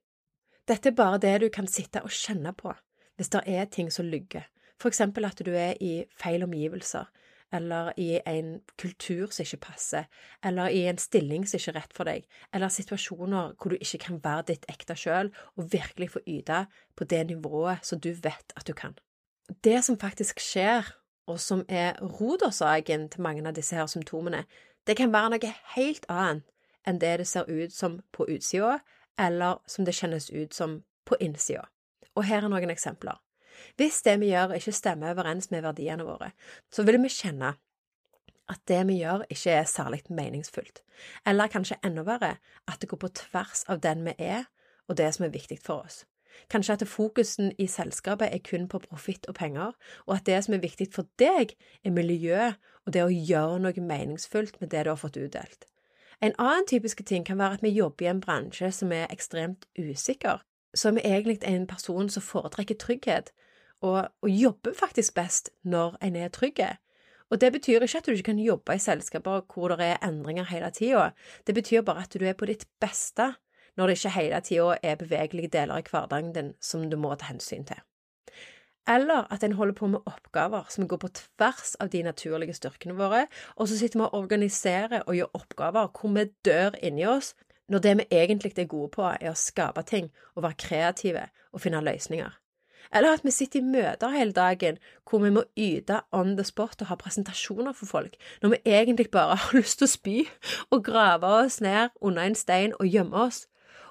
Dette 0.69 0.93
er 0.93 0.99
bare 0.99 1.19
det 1.23 1.35
du 1.43 1.49
kan 1.51 1.67
sitte 1.67 2.03
og 2.05 2.15
kjenne 2.15 2.55
på 2.55 2.75
hvis 3.19 3.33
det 3.35 3.43
er 3.47 3.67
ting 3.69 3.91
som 3.93 4.09
lygger, 4.09 4.47
for 4.83 4.91
eksempel 4.91 5.27
at 5.29 5.41
du 5.45 5.53
er 5.55 5.79
i 5.81 6.03
feil 6.19 6.43
omgivelser, 6.45 7.07
eller 7.53 7.93
i 8.01 8.17
en 8.27 8.61
kultur 8.81 9.31
som 9.31 9.45
ikke 9.45 9.61
passer, 9.67 10.09
eller 10.45 10.73
i 10.73 10.87
en 10.89 10.99
stilling 10.99 11.45
som 11.49 11.61
ikke 11.61 11.75
er 11.75 11.79
rett 11.83 11.97
for 11.97 12.09
deg, 12.09 12.25
eller 12.55 12.73
situasjoner 12.73 13.53
hvor 13.61 13.73
du 13.73 13.77
ikke 13.77 14.01
kan 14.07 14.21
være 14.25 14.47
ditt 14.53 14.67
ekte 14.73 14.97
sjøl 14.97 15.31
og 15.57 15.69
virkelig 15.73 16.11
få 16.15 16.25
yte 16.27 16.65
på 16.97 17.05
det 17.05 17.27
nivået 17.29 17.85
som 17.87 18.01
du 18.01 18.11
vet 18.13 18.57
at 18.57 18.67
du 18.67 18.73
kan. 18.73 18.97
Det 19.65 19.83
som 19.85 20.01
faktisk 20.01 20.41
skjer 20.41 20.89
og 21.29 21.41
som 21.41 21.65
er 21.69 22.01
rotårsaken 22.01 23.09
til 23.13 23.23
mange 23.23 23.45
av 23.47 23.55
disse 23.55 23.77
her 23.77 23.87
symptomene, 23.87 24.45
det 24.87 24.97
kan 24.99 25.13
være 25.13 25.37
noe 25.37 25.53
helt 25.77 26.09
annet 26.11 26.49
enn 26.89 26.99
det 26.99 27.19
det 27.21 27.29
ser 27.31 27.47
ut 27.47 27.71
som 27.71 28.01
på 28.11 28.27
utsida, 28.27 28.81
eller 29.19 29.61
som 29.71 29.85
det 29.87 29.95
kjennes 29.95 30.31
ut 30.33 30.55
som 30.55 30.81
på 31.07 31.15
innsida. 31.21 31.69
Og 32.17 32.25
her 32.27 32.43
er 32.43 32.51
noen 32.51 32.73
eksempler. 32.73 33.21
Hvis 33.77 34.03
det 34.07 34.19
vi 34.21 34.33
gjør 34.33 34.57
ikke 34.59 34.75
stemmer 34.75 35.15
overens 35.15 35.51
med 35.51 35.65
verdiene 35.65 36.07
våre, 36.07 36.33
så 36.73 36.85
vil 36.87 37.01
vi 37.03 37.13
kjenne 37.13 37.55
at 38.53 38.61
det 38.69 38.81
vi 38.89 38.99
gjør 39.01 39.25
ikke 39.31 39.51
er 39.51 39.69
særlig 39.69 40.03
meningsfullt, 40.11 40.83
eller 41.27 41.51
kanskje 41.51 41.79
enda 41.85 42.05
verre, 42.07 42.37
at 42.69 42.81
det 42.81 42.89
går 42.91 43.01
på 43.05 43.13
tvers 43.23 43.65
av 43.69 43.81
den 43.81 44.05
vi 44.05 44.17
er, 44.19 44.49
og 44.89 44.99
det 44.99 45.13
som 45.15 45.25
er 45.27 45.35
viktig 45.35 45.59
for 45.63 45.87
oss. 45.87 46.03
Kanskje 46.51 46.73
at 46.73 46.89
fokusen 46.89 47.53
i 47.59 47.67
selskapet 47.67 48.33
er 48.33 48.41
kun 48.45 48.69
på 48.69 48.79
profitt 48.79 49.27
og 49.29 49.35
penger, 49.35 49.73
og 50.07 50.15
at 50.17 50.27
det 50.27 50.45
som 50.45 50.55
er 50.55 50.65
viktig 50.65 50.89
for 50.93 51.09
deg, 51.21 51.55
er 51.85 51.91
miljø 51.91 52.53
og 52.87 52.93
det 52.93 53.05
å 53.05 53.13
gjøre 53.13 53.61
noe 53.63 53.85
meningsfullt 53.89 54.61
med 54.61 54.73
det 54.73 54.85
du 54.85 54.91
har 54.91 55.01
fått 55.01 55.21
utdelt. 55.21 55.69
En 56.23 56.35
annen 56.39 56.67
typisk 56.67 57.05
ting 57.07 57.25
kan 57.27 57.39
være 57.39 57.59
at 57.59 57.63
vi 57.63 57.75
jobber 57.75 58.07
i 58.07 58.11
en 58.11 58.21
bransje 58.23 58.71
som 58.73 58.93
er 58.93 59.11
ekstremt 59.11 59.67
usikker, 59.79 60.43
som 60.75 60.97
er 60.97 61.19
egentlig 61.19 61.43
en 61.45 61.67
person 61.67 62.09
som 62.09 62.23
foretrekker 62.23 62.79
trygghet, 62.79 63.33
og, 63.83 64.09
og 64.23 64.31
jobber 64.31 64.75
faktisk 64.79 65.15
best 65.15 65.51
når 65.63 65.99
en 66.03 66.17
er 66.17 66.33
trygg. 66.33 66.63
Og 67.31 67.41
det 67.41 67.53
betyr 67.53 67.83
ikke 67.83 67.99
at 67.99 68.07
du 68.07 68.13
ikke 68.13 68.31
kan 68.31 68.39
jobbe 68.39 68.75
i 68.77 68.83
selskaper 68.83 69.45
hvor 69.55 69.73
det 69.73 69.87
er 69.87 70.03
endringer 70.07 70.45
hele 70.51 70.71
tida, 70.71 71.11
det 71.47 71.55
betyr 71.55 71.83
bare 71.83 72.05
at 72.05 72.15
du 72.15 72.25
er 72.25 72.37
på 72.37 72.47
ditt 72.47 72.67
beste 72.81 73.33
når 73.77 73.89
det 73.89 73.97
ikke 73.97 74.17
hele 74.19 74.41
tida 74.45 74.77
er 74.83 75.01
bevegelige 75.01 75.49
deler 75.49 75.81
i 75.81 75.89
hverdagen 75.91 76.35
din 76.35 76.53
som 76.61 76.91
du 76.91 76.97
må 76.97 77.15
ta 77.15 77.31
hensyn 77.33 77.65
til. 77.65 77.81
Eller 78.89 79.33
at 79.33 79.45
en 79.45 79.53
holder 79.53 79.75
på 79.75 79.87
med 79.87 80.03
oppgaver 80.07 80.67
som 80.69 80.89
går 80.89 80.97
på 80.97 81.09
tvers 81.15 81.77
av 81.81 81.89
de 81.89 82.03
naturlige 82.03 82.57
styrkene 82.59 82.99
våre, 82.99 83.27
og 83.57 83.69
så 83.69 83.79
sitter 83.79 84.01
vi 84.01 84.05
og 84.05 84.15
organiserer 84.15 85.07
og 85.07 85.17
gjør 85.17 85.37
oppgaver 85.39 85.89
hvor 85.95 86.15
vi 86.17 86.27
dør 86.45 86.77
inni 86.83 87.07
oss, 87.07 87.35
når 87.69 87.79
det 87.79 87.97
vi 87.99 88.09
egentlig 88.11 88.53
er 88.59 88.69
gode 88.69 88.91
på, 88.91 89.07
er 89.07 89.31
å 89.31 89.39
skape 89.39 89.87
ting 89.87 90.11
og 90.35 90.43
være 90.43 90.59
kreative 90.59 91.29
og 91.53 91.63
finne 91.63 91.81
løsninger. 91.81 92.42
Eller 92.95 93.15
at 93.15 93.25
vi 93.25 93.31
sitter 93.31 93.61
i 93.61 93.65
møter 93.65 94.13
hele 94.15 94.33
dagen 94.33 94.79
hvor 95.09 95.23
vi 95.23 95.31
må 95.31 95.45
yte 95.59 96.01
on 96.13 96.37
the 96.37 96.45
spot 96.45 96.81
og 96.81 96.91
ha 96.91 96.99
presentasjoner 97.01 97.77
for 97.77 97.87
folk, 97.87 98.17
når 98.43 98.55
vi 98.55 98.61
egentlig 98.65 99.11
bare 99.11 99.37
har 99.45 99.57
lyst 99.57 99.79
til 99.79 99.89
å 99.89 99.95
spy 99.95 100.17
og 100.71 100.85
grave 100.85 101.31
oss 101.43 101.61
ned 101.61 101.95
under 102.01 102.27
en 102.27 102.39
stein 102.39 102.77
og 102.79 102.89
gjemme 102.89 103.27
oss. 103.29 103.47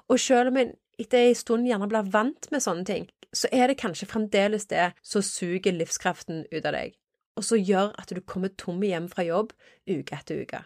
Og 0.08 0.20
selv 0.20 0.52
om 0.52 0.60
en 0.60 0.74
etter 1.00 1.28
en 1.28 1.38
stund 1.38 1.66
gjerne 1.66 1.88
blir 1.90 2.10
vant 2.12 2.50
med 2.52 2.62
sånne 2.62 2.84
ting, 2.86 3.06
så 3.32 3.48
er 3.52 3.70
det 3.70 3.80
kanskje 3.80 4.10
fremdeles 4.10 4.68
det 4.70 4.90
som 5.02 5.24
suger 5.24 5.72
livskraften 5.72 6.44
ut 6.52 6.66
av 6.66 6.74
deg, 6.76 6.98
og 7.36 7.46
som 7.48 7.58
gjør 7.60 7.94
at 7.98 8.12
du 8.12 8.20
kommer 8.20 8.52
tom 8.60 8.82
hjem 8.84 9.08
fra 9.08 9.24
jobb 9.24 9.54
uke 9.88 10.18
etter 10.18 10.42
uke. 10.44 10.62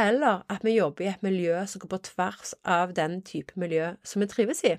Eller 0.00 0.42
at 0.50 0.64
vi 0.66 0.74
jobber 0.74 1.04
i 1.04 1.12
et 1.12 1.22
miljø 1.22 1.60
som 1.70 1.82
går 1.82 1.92
på 1.92 2.00
tvers 2.08 2.54
av 2.64 2.96
den 2.96 3.20
type 3.22 3.54
miljø 3.60 3.92
som 4.02 4.24
vi 4.24 4.30
trives 4.30 4.64
i. 4.66 4.74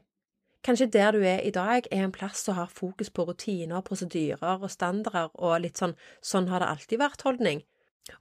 Kanskje 0.66 0.88
der 0.90 1.12
du 1.14 1.22
er 1.22 1.44
i 1.46 1.54
dag, 1.54 1.86
er 1.92 2.04
en 2.04 2.12
plass 2.12 2.42
som 2.48 2.56
har 2.58 2.72
fokus 2.74 3.12
på 3.14 3.28
rutiner, 3.28 3.84
prosedyrer 3.86 4.64
og 4.66 4.72
standarder 4.74 5.30
og 5.38 5.60
litt 5.62 5.78
sånn 5.78 5.94
sånn 6.26 6.50
har 6.50 6.64
det 6.64 6.72
alltid 6.72 7.02
vært-holdning, 7.04 7.62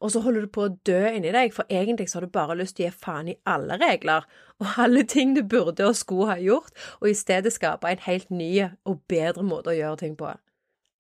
og 0.01 0.13
så 0.13 0.21
holder 0.25 0.45
du 0.45 0.51
på 0.53 0.67
å 0.67 0.75
dø 0.89 1.01
inni 1.09 1.33
deg, 1.33 1.55
for 1.57 1.69
egentlig 1.73 2.11
så 2.11 2.19
har 2.19 2.27
du 2.27 2.35
bare 2.35 2.57
lyst 2.61 2.77
til 2.77 2.87
å 2.87 2.91
gi 2.91 3.01
faen 3.05 3.31
i 3.33 3.37
alle 3.49 3.79
regler 3.81 4.29
og 4.61 4.79
alle 4.85 5.05
ting 5.09 5.33
du 5.37 5.43
burde 5.43 5.89
og 5.89 5.97
skulle 5.97 6.35
ha 6.35 6.39
gjort, 6.41 6.73
og 7.01 7.09
i 7.11 7.17
stedet 7.17 7.53
skape 7.53 7.89
en 7.89 8.05
helt 8.07 8.29
ny 8.33 8.53
og 8.65 9.01
bedre 9.09 9.45
måte 9.45 9.73
å 9.73 9.79
gjøre 9.79 10.03
ting 10.05 10.17
på. 10.21 10.33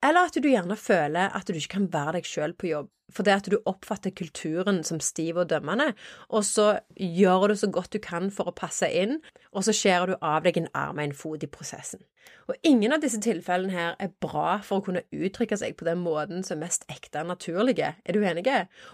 Eller 0.04 0.28
at 0.28 0.36
du 0.36 0.48
gjerne 0.48 0.76
føler 0.76 1.32
at 1.32 1.48
du 1.48 1.56
ikke 1.56 1.76
kan 1.78 1.92
være 1.92 2.18
deg 2.18 2.28
sjøl 2.28 2.56
på 2.56 2.72
jobb, 2.72 2.90
fordi 3.14 3.32
at 3.34 3.48
du 3.50 3.56
oppfatter 3.70 4.10
kulturen 4.16 4.82
som 4.86 5.00
stiv 5.02 5.38
og 5.40 5.50
dømmende, 5.50 5.92
og 6.28 6.44
så 6.46 6.80
gjør 6.98 7.48
du 7.52 7.56
så 7.58 7.70
godt 7.70 7.94
du 7.94 8.00
kan 8.02 8.30
for 8.34 8.50
å 8.50 8.56
passe 8.56 8.88
inn, 8.90 9.20
og 9.52 9.66
så 9.66 9.74
skjærer 9.76 10.12
du 10.12 10.16
av 10.20 10.44
deg 10.46 10.58
en 10.60 10.70
arm 10.74 10.98
og 10.98 11.06
en 11.06 11.16
fot 11.16 11.46
i 11.46 11.50
prosessen. 11.50 12.02
Og 12.48 12.56
ingen 12.66 12.92
av 12.92 13.02
disse 13.04 13.20
tilfellene 13.22 13.72
her 13.72 13.98
er 14.02 14.14
bra 14.20 14.58
for 14.64 14.80
å 14.80 14.86
kunne 14.86 15.04
uttrykke 15.14 15.58
seg 15.60 15.76
på 15.78 15.86
den 15.88 16.02
måten 16.02 16.44
som 16.44 16.58
er 16.58 16.66
mest 16.66 16.86
ekte 16.92 17.22
og 17.22 17.30
naturlige, 17.32 17.94
er 18.04 18.16
du 18.16 18.24
enig? 18.24 18.48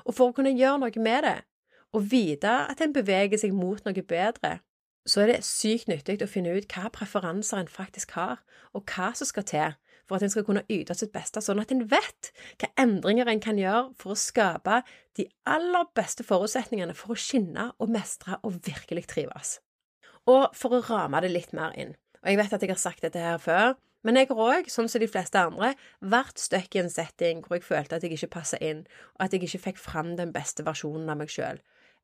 Og 0.05 0.15
for 0.15 0.31
å 0.31 0.37
kunne 0.37 0.55
gjøre 0.55 0.83
noe 0.85 1.05
med 1.05 1.27
det, 1.27 1.39
og 1.97 2.11
vite 2.13 2.51
at 2.71 2.83
en 2.85 2.95
beveger 2.95 3.41
seg 3.41 3.55
mot 3.57 3.81
noe 3.87 4.05
bedre, 4.07 4.59
så 5.09 5.23
er 5.23 5.33
det 5.33 5.47
sykt 5.47 5.89
nyttig 5.89 6.21
å 6.23 6.29
finne 6.31 6.53
ut 6.55 6.69
hva 6.71 6.91
preferanser 6.93 7.63
en 7.63 7.71
faktisk 7.71 8.13
har, 8.19 8.43
og 8.77 8.85
hva 8.93 9.11
som 9.17 9.29
skal 9.29 9.47
til 9.49 9.79
for 10.11 10.19
at 10.19 10.27
en 10.27 10.33
skal 10.33 10.43
kunne 10.47 10.67
yte 10.67 10.97
sitt 10.99 11.13
beste, 11.15 11.39
sånn 11.39 11.63
at 11.63 11.71
en 11.71 11.85
vet 11.91 12.33
hva 12.59 12.73
endringer 12.83 13.31
en 13.31 13.43
kan 13.43 13.59
gjøre 13.61 13.93
for 14.01 14.17
å 14.17 14.19
skape 14.19 14.81
de 15.19 15.29
aller 15.47 15.87
beste 15.95 16.27
forutsetningene 16.27 16.97
for 16.99 17.15
å 17.15 17.19
skinne 17.19 17.69
og 17.79 17.93
mestre 17.95 18.41
og 18.43 18.59
virkelig 18.67 19.07
trives. 19.13 19.61
Og 20.27 20.51
for 20.59 20.75
å 20.75 20.83
ramme 20.89 21.23
det 21.23 21.31
litt 21.31 21.55
mer 21.55 21.77
inn, 21.79 21.95
og 22.21 22.29
jeg 22.29 22.41
vet 22.43 22.59
at 22.59 22.67
jeg 22.67 22.75
har 22.75 22.83
sagt 22.83 23.07
dette 23.07 23.23
her 23.23 23.39
før, 23.41 23.79
men 24.03 24.17
jeg 24.17 24.31
har 24.31 24.41
òg, 24.41 24.69
sånn 24.73 24.89
som 24.89 25.03
de 25.03 25.09
fleste 25.13 25.39
andre, 25.39 25.75
vært 26.01 26.41
stuck 26.41 26.75
i 26.75 26.81
en 26.83 26.91
setting 26.93 27.43
hvor 27.45 27.59
jeg 27.59 27.67
følte 27.67 27.99
at 27.99 28.05
jeg 28.05 28.17
ikke 28.17 28.35
passa 28.39 28.59
inn, 28.65 28.87
og 29.19 29.27
at 29.27 29.37
jeg 29.37 29.45
ikke 29.47 29.65
fikk 29.69 29.81
fram 29.81 30.15
den 30.19 30.33
beste 30.35 30.65
versjonen 30.67 31.13
av 31.13 31.21
meg 31.21 31.33
sjøl. 31.33 31.61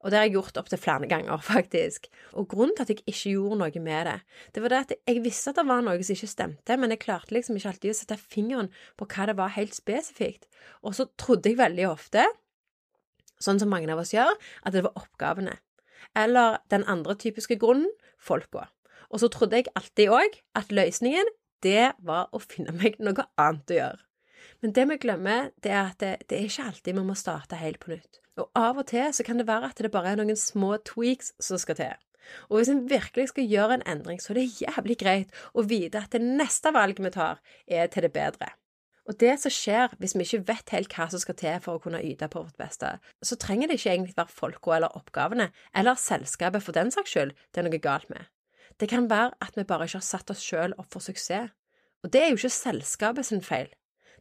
Og 0.07 0.13
det 0.13 0.21
har 0.21 0.29
jeg 0.29 0.37
gjort 0.37 0.59
opptil 0.61 0.79
flere 0.79 1.09
ganger, 1.11 1.41
faktisk. 1.53 2.07
Og 2.39 2.47
grunnen 2.53 2.77
til 2.79 2.87
at 2.87 2.93
jeg 2.95 3.03
ikke 3.03 3.33
gjorde 3.33 3.59
noe 3.59 3.83
med 3.83 4.07
det, 4.07 4.17
det 4.55 4.63
var 4.63 4.73
det 4.73 4.79
at 4.85 4.95
jeg 4.95 5.23
visste 5.25 5.51
at 5.51 5.59
det 5.59 5.67
var 5.67 5.83
noe 5.83 5.99
som 5.99 6.15
ikke 6.15 6.31
stemte, 6.31 6.77
men 6.79 6.95
jeg 6.95 7.03
klarte 7.03 7.35
liksom 7.35 7.59
ikke 7.59 7.73
alltid 7.75 7.91
å 7.91 7.99
sette 7.99 8.21
fingeren 8.23 8.71
på 8.95 9.09
hva 9.11 9.27
det 9.27 9.37
var 9.41 9.57
helt 9.57 9.75
spesifikt. 9.75 10.47
Og 10.87 10.95
så 10.95 11.09
trodde 11.19 11.51
jeg 11.51 11.59
veldig 11.59 11.89
ofte, 11.91 12.23
sånn 13.43 13.59
som 13.59 13.73
mange 13.73 13.91
av 13.91 14.05
oss 14.05 14.15
gjør, 14.15 14.31
at 14.63 14.79
det 14.79 14.87
var 14.87 14.95
oppgavene. 15.03 15.59
Eller 16.17 16.61
den 16.71 16.87
andre 16.89 17.19
typiske 17.19 17.59
grunnen 17.61 17.91
folka. 18.23 18.69
Og 19.11 19.21
så 19.23 19.31
trodde 19.33 19.59
jeg 19.59 19.75
alltid 19.75 20.15
òg 20.15 20.39
at 20.59 20.71
løsningen, 20.75 21.35
det 21.67 21.97
var 22.07 22.31
å 22.31 22.39
finne 22.39 22.71
meg 22.79 23.01
noe 23.03 23.27
annet 23.41 23.75
å 23.75 23.81
gjøre. 23.81 24.06
Men 24.63 24.75
det 24.77 24.87
vi 24.91 24.99
glemmer, 25.03 25.51
det 25.65 25.73
er 25.73 25.93
at 25.93 26.01
det, 26.03 26.15
det 26.31 26.39
er 26.39 26.49
ikke 26.49 26.69
alltid 26.71 26.99
vi 26.99 27.05
må 27.07 27.17
starte 27.19 27.61
helt 27.61 27.81
på 27.83 27.95
nytt. 27.95 28.21
Og 28.37 28.51
av 28.59 28.81
og 28.81 28.89
til 28.91 29.09
så 29.17 29.25
kan 29.25 29.41
det 29.41 29.49
være 29.49 29.71
at 29.73 29.81
det 29.81 29.93
bare 29.95 30.13
er 30.13 30.21
noen 30.21 30.37
små 30.37 30.77
tweaks 30.85 31.33
som 31.41 31.61
skal 31.61 31.79
til. 31.79 32.05
Og 32.51 32.59
hvis 32.59 32.71
en 32.73 32.85
virkelig 32.91 33.31
skal 33.31 33.49
gjøre 33.49 33.79
en 33.79 33.87
endring, 33.87 34.21
så 34.23 34.33
er 34.33 34.41
det 34.41 34.61
jævlig 34.61 34.99
greit 35.01 35.43
å 35.55 35.65
vite 35.67 36.03
at 36.03 36.15
det 36.15 36.23
neste 36.25 36.73
valget 36.75 37.05
vi 37.05 37.13
tar, 37.15 37.43
er 37.67 37.91
til 37.91 38.07
det 38.07 38.13
bedre. 38.15 38.51
Og 39.07 39.15
det 39.21 39.37
som 39.39 39.53
skjer 39.55 39.93
hvis 40.01 40.17
vi 40.17 40.27
ikke 40.27 40.47
vet 40.49 40.73
helt 40.75 40.95
hva 40.97 41.07
som 41.11 41.23
skal 41.23 41.37
til 41.39 41.61
for 41.63 41.79
å 41.79 41.83
kunne 41.83 42.03
yte 42.03 42.27
på 42.31 42.43
vårt 42.43 42.59
beste, 42.59 42.97
så 43.23 43.39
trenger 43.39 43.71
det 43.71 43.79
ikke 43.79 43.93
egentlig 43.93 44.17
være 44.17 44.35
folka 44.35 44.75
eller 44.77 44.99
oppgavene, 44.99 45.53
eller 45.79 46.01
selskapet 46.01 46.65
for 46.67 46.75
den 46.75 46.91
saks 46.95 47.15
skyld, 47.15 47.37
det 47.55 47.63
er 47.63 47.69
noe 47.69 47.83
galt 47.83 48.11
med. 48.11 48.27
Det 48.81 48.91
kan 48.91 49.07
være 49.09 49.37
at 49.41 49.55
vi 49.57 49.65
bare 49.65 49.87
ikke 49.87 50.01
har 50.03 50.09
satt 50.09 50.31
oss 50.35 50.43
sjøl 50.43 50.75
opp 50.77 50.91
for 50.93 51.05
suksess. 51.05 51.55
Og 52.05 52.13
det 52.13 52.23
er 52.23 52.33
jo 52.33 52.39
ikke 52.39 52.53
selskapet 52.53 53.27
sin 53.27 53.43
feil. 53.43 53.71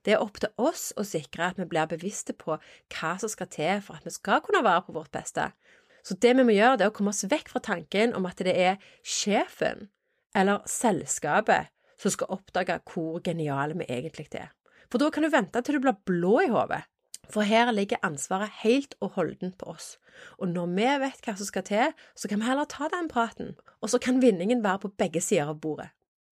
Det 0.06 0.14
er 0.14 0.22
opp 0.22 0.38
til 0.42 0.52
oss 0.62 0.92
å 1.00 1.06
sikre 1.08 1.50
at 1.50 1.60
vi 1.60 1.66
blir 1.70 1.90
bevisste 1.90 2.36
på 2.38 2.60
hva 2.60 3.14
som 3.22 3.32
skal 3.32 3.50
til 3.50 3.82
for 3.86 3.98
at 3.98 4.06
vi 4.06 4.14
skal 4.14 4.44
kunne 4.46 4.64
være 4.66 4.86
på 4.86 4.96
vårt 4.96 5.14
beste. 5.16 5.50
Så 6.06 6.18
det 6.22 6.36
vi 6.38 6.46
må 6.46 6.54
gjøre, 6.54 6.78
det 6.78 6.86
er 6.86 6.94
å 6.94 6.96
komme 6.96 7.14
oss 7.16 7.26
vekk 7.26 7.50
fra 7.50 7.64
tanken 7.66 8.14
om 8.18 8.28
at 8.30 8.44
det 8.46 8.54
er 8.54 8.82
sjefen 9.02 9.88
eller 10.38 10.62
selskapet 10.70 11.72
som 12.02 12.14
skal 12.14 12.36
oppdage 12.36 12.78
hvor 12.92 13.22
geniale 13.26 13.78
vi 13.80 13.88
egentlig 13.90 14.28
er. 14.38 14.52
For 14.92 15.02
da 15.02 15.10
kan 15.10 15.26
du 15.26 15.32
vente 15.34 15.62
til 15.66 15.80
du 15.80 15.86
blir 15.88 15.98
blå 16.06 16.36
i 16.44 16.52
hodet. 16.54 16.84
For 17.34 17.48
her 17.48 17.72
ligger 17.74 18.04
ansvaret 18.06 18.54
helt 18.62 18.94
og 19.02 19.16
holdent 19.16 19.58
på 19.58 19.72
oss. 19.74 19.96
Og 20.38 20.52
når 20.52 20.70
vi 20.76 20.90
vet 21.02 21.26
hva 21.26 21.34
som 21.40 21.48
skal 21.48 21.66
til, 21.66 21.94
så 22.14 22.30
kan 22.30 22.42
vi 22.42 22.50
heller 22.52 22.70
ta 22.70 22.90
den 22.94 23.10
praten. 23.10 23.56
Og 23.82 23.90
så 23.90 24.00
kan 24.00 24.22
vinningen 24.22 24.62
være 24.64 24.86
på 24.86 24.94
begge 25.00 25.24
sider 25.24 25.50
av 25.50 25.60
bordet. 25.64 25.90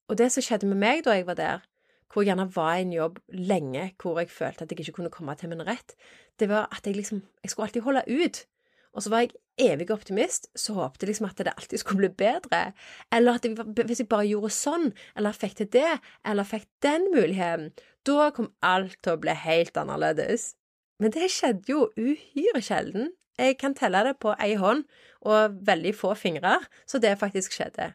Og 0.07 0.19
det 0.19 0.29
som 0.31 0.45
skjedde 0.45 0.69
med 0.69 0.77
meg 0.83 1.01
da 1.07 1.15
jeg 1.17 1.25
var 1.25 1.39
der, 1.39 1.63
hvor 2.11 2.23
jeg 2.23 2.31
gjerne 2.31 2.49
var 2.55 2.77
i 2.77 2.83
en 2.85 2.95
jobb 2.95 3.19
lenge 3.33 3.91
hvor 4.01 4.19
jeg 4.21 4.31
følte 4.33 4.65
at 4.65 4.71
jeg 4.71 4.83
ikke 4.83 4.97
kunne 4.99 5.13
komme 5.13 5.35
til 5.39 5.51
min 5.51 5.63
rett, 5.65 5.95
det 6.39 6.49
var 6.49 6.67
at 6.71 6.87
jeg 6.87 6.97
liksom 6.97 7.23
Jeg 7.43 7.51
skulle 7.51 7.67
alltid 7.67 7.81
holde 7.81 8.03
ut. 8.07 8.45
Og 8.93 9.03
så 9.03 9.09
var 9.09 9.23
jeg 9.23 9.33
evig 9.57 9.91
optimist, 9.91 10.47
så 10.55 10.73
håpte 10.73 11.05
liksom 11.05 11.25
at 11.25 11.37
det 11.37 11.53
alltid 11.57 11.77
skulle 11.81 11.97
bli 11.97 12.09
bedre. 12.09 12.73
Eller 13.11 13.37
at 13.37 13.45
jeg, 13.45 13.57
hvis 13.85 13.99
jeg 13.99 14.09
bare 14.09 14.27
gjorde 14.27 14.53
sånn, 14.53 14.91
eller 15.17 15.33
fikk 15.33 15.55
til 15.57 15.69
det, 15.73 15.99
eller 16.25 16.47
fikk 16.47 16.67
den 16.85 17.09
muligheten, 17.13 17.71
da 18.05 18.29
kom 18.35 18.51
alt 18.61 18.97
til 19.01 19.15
å 19.15 19.21
bli 19.21 19.33
helt 19.33 19.77
annerledes. 19.77 20.53
Men 21.01 21.13
det 21.13 21.31
skjedde 21.33 21.73
jo 21.73 21.87
uhyre 21.97 22.61
sjelden. 22.61 23.11
Jeg 23.39 23.57
kan 23.57 23.73
telle 23.73 24.03
det 24.05 24.19
på 24.21 24.35
ei 24.37 24.53
hånd 24.61 24.85
og 25.25 25.57
veldig 25.65 25.95
få 25.97 26.13
fingre, 26.17 26.59
så 26.85 27.01
det 27.01 27.17
faktisk 27.21 27.55
skjedde. 27.55 27.93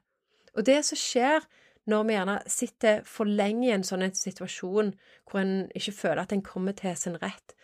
Og 0.59 0.67
det 0.67 0.81
som 0.89 0.99
skjer 0.99 1.47
når 1.89 2.05
vi 2.05 2.17
gjerne 2.17 2.39
sitter 2.53 3.05
for 3.09 3.29
lenge 3.29 3.69
i 3.69 3.75
en 3.75 3.87
sånn 3.87 4.05
situasjon 4.15 4.93
hvor 5.29 5.41
en 5.41 5.55
ikke 5.79 5.95
føler 5.97 6.23
at 6.25 6.35
en 6.37 6.45
kommer 6.45 6.77
til 6.77 6.97
sin 7.01 7.17
rett, 7.23 7.55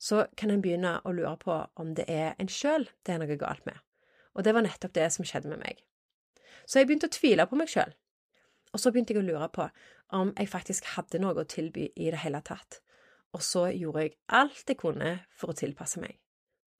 så 0.00 0.24
kan 0.36 0.52
en 0.52 0.62
begynne 0.64 0.96
å 1.04 1.12
lure 1.16 1.36
på 1.40 1.56
om 1.80 1.92
det 1.96 2.06
er 2.10 2.32
en 2.40 2.50
sjøl 2.50 2.88
det 3.04 3.14
er 3.14 3.20
noe 3.20 3.36
galt 3.40 3.64
med. 3.68 3.76
Og 4.34 4.44
det 4.44 4.54
var 4.56 4.64
nettopp 4.66 4.96
det 4.96 5.10
som 5.14 5.26
skjedde 5.26 5.52
med 5.52 5.62
meg. 5.62 5.84
Så 6.66 6.80
jeg 6.80 6.88
begynte 6.88 7.10
å 7.10 7.14
tvile 7.14 7.46
på 7.48 7.58
meg 7.60 7.70
sjøl. 7.70 7.92
Og 8.74 8.82
så 8.82 8.90
begynte 8.90 9.14
jeg 9.14 9.22
å 9.22 9.28
lure 9.28 9.48
på 9.54 9.68
om 10.16 10.32
jeg 10.34 10.50
faktisk 10.50 10.88
hadde 10.96 11.20
noe 11.22 11.44
å 11.44 11.48
tilby 11.48 11.86
i 11.94 12.10
det 12.10 12.24
hele 12.24 12.40
tatt. 12.44 12.80
Og 13.34 13.42
så 13.42 13.68
gjorde 13.70 14.06
jeg 14.06 14.16
alt 14.34 14.68
jeg 14.68 14.80
kunne 14.80 15.16
for 15.34 15.52
å 15.52 15.58
tilpasse 15.58 16.02
meg. 16.02 16.18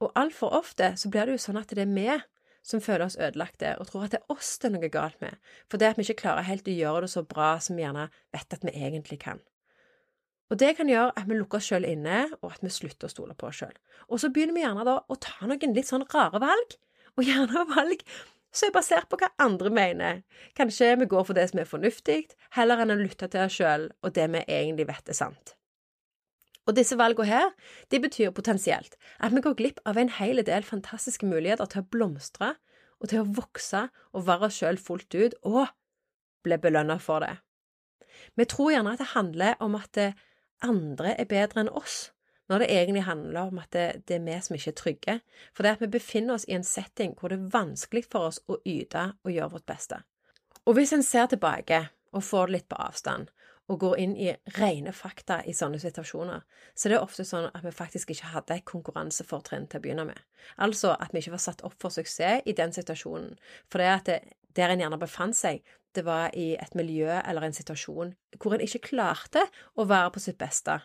Og 0.03 0.13
altfor 0.19 0.57
ofte 0.59 0.95
så 0.99 1.11
blir 1.11 1.27
det 1.27 1.37
jo 1.37 1.45
sånn 1.47 1.61
at 1.61 1.71
det 1.71 1.85
er 1.85 1.93
vi 1.95 2.09
som 2.65 2.81
føler 2.81 3.07
oss 3.07 3.19
ødelagte, 3.21 3.75
og 3.79 3.89
tror 3.89 4.07
at 4.07 4.15
det 4.15 4.23
er 4.23 4.35
oss 4.35 4.55
det 4.61 4.71
er 4.71 4.75
noe 4.77 4.93
galt 4.93 5.21
med, 5.21 5.37
for 5.69 5.81
det 5.81 5.91
at 5.93 5.99
vi 6.01 6.07
ikke 6.07 6.23
klarer 6.25 6.47
helt 6.49 6.69
å 6.69 6.77
gjøre 6.77 7.05
det 7.05 7.13
så 7.13 7.25
bra 7.29 7.55
som 7.61 7.77
vi 7.77 7.85
gjerne 7.85 8.09
vet 8.35 8.57
at 8.57 8.65
vi 8.65 8.73
egentlig 8.73 9.21
kan. 9.25 9.43
Og 10.53 10.61
det 10.61 10.75
kan 10.79 10.89
gjøre 10.89 11.13
at 11.17 11.29
vi 11.29 11.37
lukker 11.39 11.61
oss 11.61 11.69
sjøl 11.71 11.87
inne, 11.89 12.27
og 12.43 12.53
at 12.53 12.65
vi 12.65 12.73
slutter 12.73 13.09
å 13.09 13.13
stole 13.13 13.37
på 13.37 13.49
oss 13.49 13.63
sjøl. 13.63 13.75
Og 14.09 14.21
så 14.21 14.31
begynner 14.33 14.57
vi 14.57 14.65
gjerne 14.65 14.85
da 14.87 14.99
å 15.01 15.19
ta 15.21 15.49
noen 15.49 15.77
litt 15.77 15.89
sånn 15.89 16.07
rare 16.13 16.41
valg, 16.43 16.79
og 17.17 17.29
gjerne 17.29 17.67
valg 17.77 18.05
som 18.55 18.69
er 18.69 18.77
basert 18.77 19.11
på 19.11 19.19
hva 19.19 19.33
andre 19.43 19.73
mener. 19.75 20.23
Kanskje 20.57 20.93
vi 21.01 21.11
går 21.11 21.27
for 21.27 21.37
det 21.37 21.49
som 21.51 21.61
er 21.61 21.69
fornuftig, 21.69 22.21
heller 22.55 22.85
enn 22.85 22.95
å 22.95 23.01
lytte 23.01 23.29
til 23.31 23.45
oss 23.45 23.59
sjøl 23.59 23.89
og 24.05 24.15
det 24.15 24.29
vi 24.31 24.45
egentlig 24.47 24.87
vet 24.93 25.11
er 25.11 25.19
sant. 25.19 25.57
Og 26.65 26.77
disse 26.79 26.97
valgene 26.97 27.29
her, 27.29 27.51
de 27.93 28.01
betyr 28.01 28.33
potensielt 28.33 28.97
at 29.21 29.35
vi 29.35 29.43
går 29.45 29.57
glipp 29.59 29.81
av 29.85 29.99
en 30.01 30.13
hel 30.19 30.41
del 30.47 30.65
fantastiske 30.65 31.29
muligheter 31.29 31.69
til 31.69 31.85
å 31.85 31.91
blomstre 31.93 32.55
og 33.01 33.11
til 33.11 33.21
å 33.21 33.33
vokse 33.37 33.83
og 34.15 34.27
være 34.29 34.49
oss 34.49 34.61
sjøl 34.63 34.79
fullt 34.81 35.15
ut, 35.15 35.35
og 35.45 35.67
bli 36.45 36.57
belønna 36.61 36.97
for 37.03 37.25
det. 37.25 37.35
Vi 38.39 38.47
tror 38.49 38.73
gjerne 38.73 38.95
at 38.95 39.03
det 39.03 39.13
handler 39.13 39.59
om 39.65 39.77
at 39.77 39.99
andre 40.65 41.13
er 41.19 41.29
bedre 41.29 41.65
enn 41.65 41.73
oss, 41.73 42.15
når 42.49 42.63
det 42.63 42.71
egentlig 42.73 43.05
handler 43.05 43.51
om 43.51 43.61
at 43.61 43.71
det, 43.73 43.85
det 44.09 44.19
er 44.19 44.25
vi 44.25 44.39
som 44.45 44.57
ikke 44.57 44.71
er 44.71 44.79
trygge, 44.81 45.15
for 45.53 45.65
det 45.65 45.71
er 45.71 45.79
at 45.79 45.85
vi 45.85 45.93
befinner 45.97 46.37
oss 46.37 46.47
i 46.49 46.57
en 46.57 46.67
setting 46.67 47.15
hvor 47.19 47.33
det 47.33 47.41
er 47.41 47.55
vanskelig 47.55 48.05
for 48.13 48.31
oss 48.31 48.41
å 48.49 48.61
yte 48.69 49.11
og 49.25 49.33
gjøre 49.33 49.55
vårt 49.57 49.69
beste. 49.69 50.01
Og 50.65 50.77
hvis 50.79 50.95
en 50.97 51.05
ser 51.05 51.29
tilbake 51.33 51.87
og 52.15 52.25
får 52.25 52.49
det 52.49 52.57
litt 52.57 52.69
på 52.71 52.81
avstand, 52.81 53.33
og 53.73 53.81
går 53.81 53.99
inn 54.03 54.15
i 54.21 54.29
rene 54.59 54.93
fakta 54.93 55.41
i 55.49 55.55
sånne 55.57 55.81
situasjoner, 55.81 56.43
så 56.75 56.91
det 56.91 56.99
er 56.99 57.05
ofte 57.05 57.25
sånn 57.25 57.49
at 57.51 57.65
vi 57.65 57.73
faktisk 57.73 58.13
ikke 58.13 58.33
hadde 58.35 58.59
et 58.59 58.67
konkurransefortrinn 58.69 59.69
til 59.71 59.81
å 59.81 59.85
begynne 59.85 60.09
med. 60.11 60.21
Altså 60.61 60.93
at 60.99 61.15
vi 61.15 61.23
ikke 61.23 61.37
var 61.37 61.45
satt 61.47 61.65
opp 61.65 61.77
for 61.81 61.95
suksess 61.95 62.45
i 62.45 62.57
den 62.57 62.75
situasjonen. 62.77 63.33
For 63.73 63.81
det 63.81 63.91
at 63.93 64.11
det, 64.11 64.19
der 64.55 64.75
en 64.75 64.85
gjerne 64.85 65.01
befant 65.01 65.39
seg, 65.39 65.65
det 65.95 66.05
var 66.05 66.35
i 66.37 66.55
et 66.59 66.75
miljø 66.75 67.09
eller 67.21 67.47
en 67.47 67.55
situasjon 67.55 68.15
hvor 68.43 68.57
en 68.57 68.65
ikke 68.65 68.83
klarte 68.91 69.45
å 69.79 69.87
være 69.87 70.11
på 70.15 70.23
sitt 70.25 70.39
beste 70.41 70.81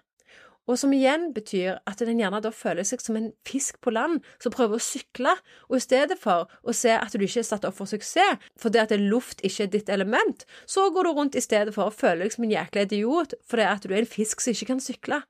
og 0.69 0.77
som 0.77 0.91
igjen 0.93 1.31
betyr 1.33 1.79
at 1.89 2.01
den 2.05 2.19
gjerne 2.21 2.41
da 2.45 2.51
føler 2.53 2.85
seg 2.85 3.01
som 3.01 3.17
en 3.17 3.31
fisk 3.47 3.79
på 3.81 3.93
land 3.95 4.19
som 4.41 4.53
prøver 4.53 4.77
å 4.77 4.83
sykle, 4.83 5.33
og 5.67 5.79
i 5.79 5.81
stedet 5.81 6.19
for 6.21 6.45
å 6.61 6.75
se 6.77 6.93
at 6.93 7.15
du 7.15 7.25
ikke 7.25 7.41
er 7.41 7.47
satt 7.47 7.65
opp 7.65 7.79
for 7.79 7.89
suksess 7.89 8.37
fordi 8.61 8.81
at 8.83 8.93
luft 9.01 9.41
ikke 9.45 9.65
er 9.65 9.73
ditt 9.73 9.89
element, 9.89 10.45
så 10.69 10.89
går 10.93 11.09
du 11.09 11.13
rundt 11.17 11.39
i 11.39 11.43
stedet 11.43 11.73
for 11.73 11.89
å 11.89 11.95
føle 11.95 12.27
deg 12.27 12.35
som 12.35 12.45
en 12.45 12.53
jækla 12.53 12.85
idiot 12.85 13.33
fordi 13.49 13.65
at 13.65 13.87
du 13.87 13.95
er 13.95 14.03
en 14.03 14.13
fisk 14.13 14.43
som 14.43 14.53
ikke 14.53 14.69
kan 14.73 14.83
sykle. 14.83 15.23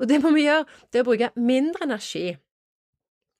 Og 0.00 0.08
det 0.08 0.20
må 0.22 0.32
vi 0.36 0.46
gjøre, 0.46 0.68
det 0.92 1.00
er 1.00 1.04
å 1.04 1.08
bruke 1.08 1.32
mindre 1.36 1.88
energi 1.88 2.26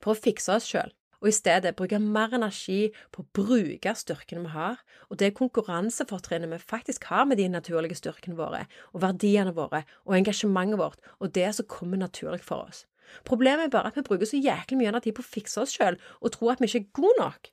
på 0.00 0.12
å 0.12 0.18
fikse 0.18 0.56
oss 0.56 0.68
sjøl 0.68 0.92
og 1.20 1.28
i 1.28 1.34
stedet 1.36 1.76
bruke 1.76 2.00
mer 2.02 2.34
energi 2.36 2.90
på 3.12 3.22
å 3.22 3.28
bruke 3.36 3.94
styrkene 3.96 4.44
vi 4.46 4.54
har, 4.54 4.80
og 5.08 5.20
det 5.20 5.34
konkurransefortrinnet 5.38 6.52
vi 6.52 6.60
faktisk 6.62 7.08
har 7.12 7.26
med 7.28 7.40
de 7.40 7.48
naturlige 7.52 7.98
styrkene 8.00 8.38
våre, 8.38 8.64
og 8.94 9.04
verdiene 9.04 9.54
våre, 9.56 9.84
og 10.06 10.16
engasjementet 10.16 10.80
vårt, 10.80 11.00
og 11.20 11.34
det 11.36 11.50
som 11.56 11.68
kommer 11.68 12.00
naturlig 12.00 12.42
for 12.46 12.68
oss. 12.68 12.86
Problemet 13.26 13.64
er 13.66 13.72
bare 13.74 13.90
at 13.90 13.96
vi 13.98 14.06
bruker 14.06 14.28
så 14.28 14.38
jæklig 14.38 14.78
mye 14.78 14.92
energi 14.92 15.12
på 15.14 15.24
å 15.24 15.30
fikse 15.32 15.64
oss 15.64 15.74
sjøl 15.74 15.98
og 16.20 16.30
tror 16.36 16.54
at 16.54 16.62
vi 16.62 16.70
ikke 16.70 16.84
er 16.84 16.92
gode 17.00 17.16
nok. 17.18 17.50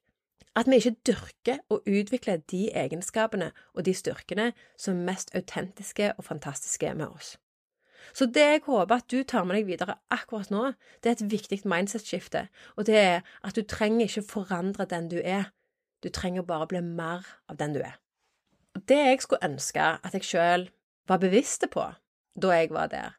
At 0.57 0.69
vi 0.69 0.79
ikke 0.81 0.95
dyrker 1.09 1.59
og 1.73 1.89
utvikler 1.89 2.43
de 2.51 2.67
egenskapene 2.73 3.51
og 3.73 3.85
de 3.85 3.93
styrkene 3.97 4.51
som 4.77 4.95
er 4.95 5.11
mest 5.11 5.33
autentiske 5.37 6.13
og 6.17 6.25
fantastiske 6.29 6.93
med 6.97 7.09
oss. 7.09 7.35
Så 8.13 8.25
det 8.25 8.43
jeg 8.43 8.63
håper 8.65 8.95
at 8.95 9.11
du 9.11 9.21
tar 9.23 9.45
med 9.47 9.57
deg 9.57 9.67
videre 9.69 9.97
akkurat 10.13 10.51
nå, 10.53 10.71
det 11.03 11.11
er 11.11 11.17
et 11.17 11.31
viktig 11.31 11.61
mindset-skifte, 11.65 12.47
og 12.75 12.87
det 12.89 12.97
er 12.97 13.21
at 13.43 13.55
du 13.55 13.63
trenger 13.63 14.07
ikke 14.07 14.25
forandre 14.29 14.87
den 14.89 15.09
du 15.11 15.19
er, 15.23 15.51
du 16.03 16.09
trenger 16.13 16.45
bare 16.45 16.67
bli 16.69 16.81
mer 16.81 17.25
av 17.49 17.57
den 17.59 17.73
du 17.75 17.81
er. 17.81 17.97
Det 18.87 18.97
jeg 18.97 19.21
skulle 19.21 19.45
ønske 19.45 19.81
at 19.81 20.13
jeg 20.13 20.27
sjøl 20.27 20.67
var 21.09 21.21
bevisst 21.23 21.65
på 21.73 21.85
da 22.37 22.51
jeg 22.53 22.69
var 22.69 22.91
der, 22.91 23.15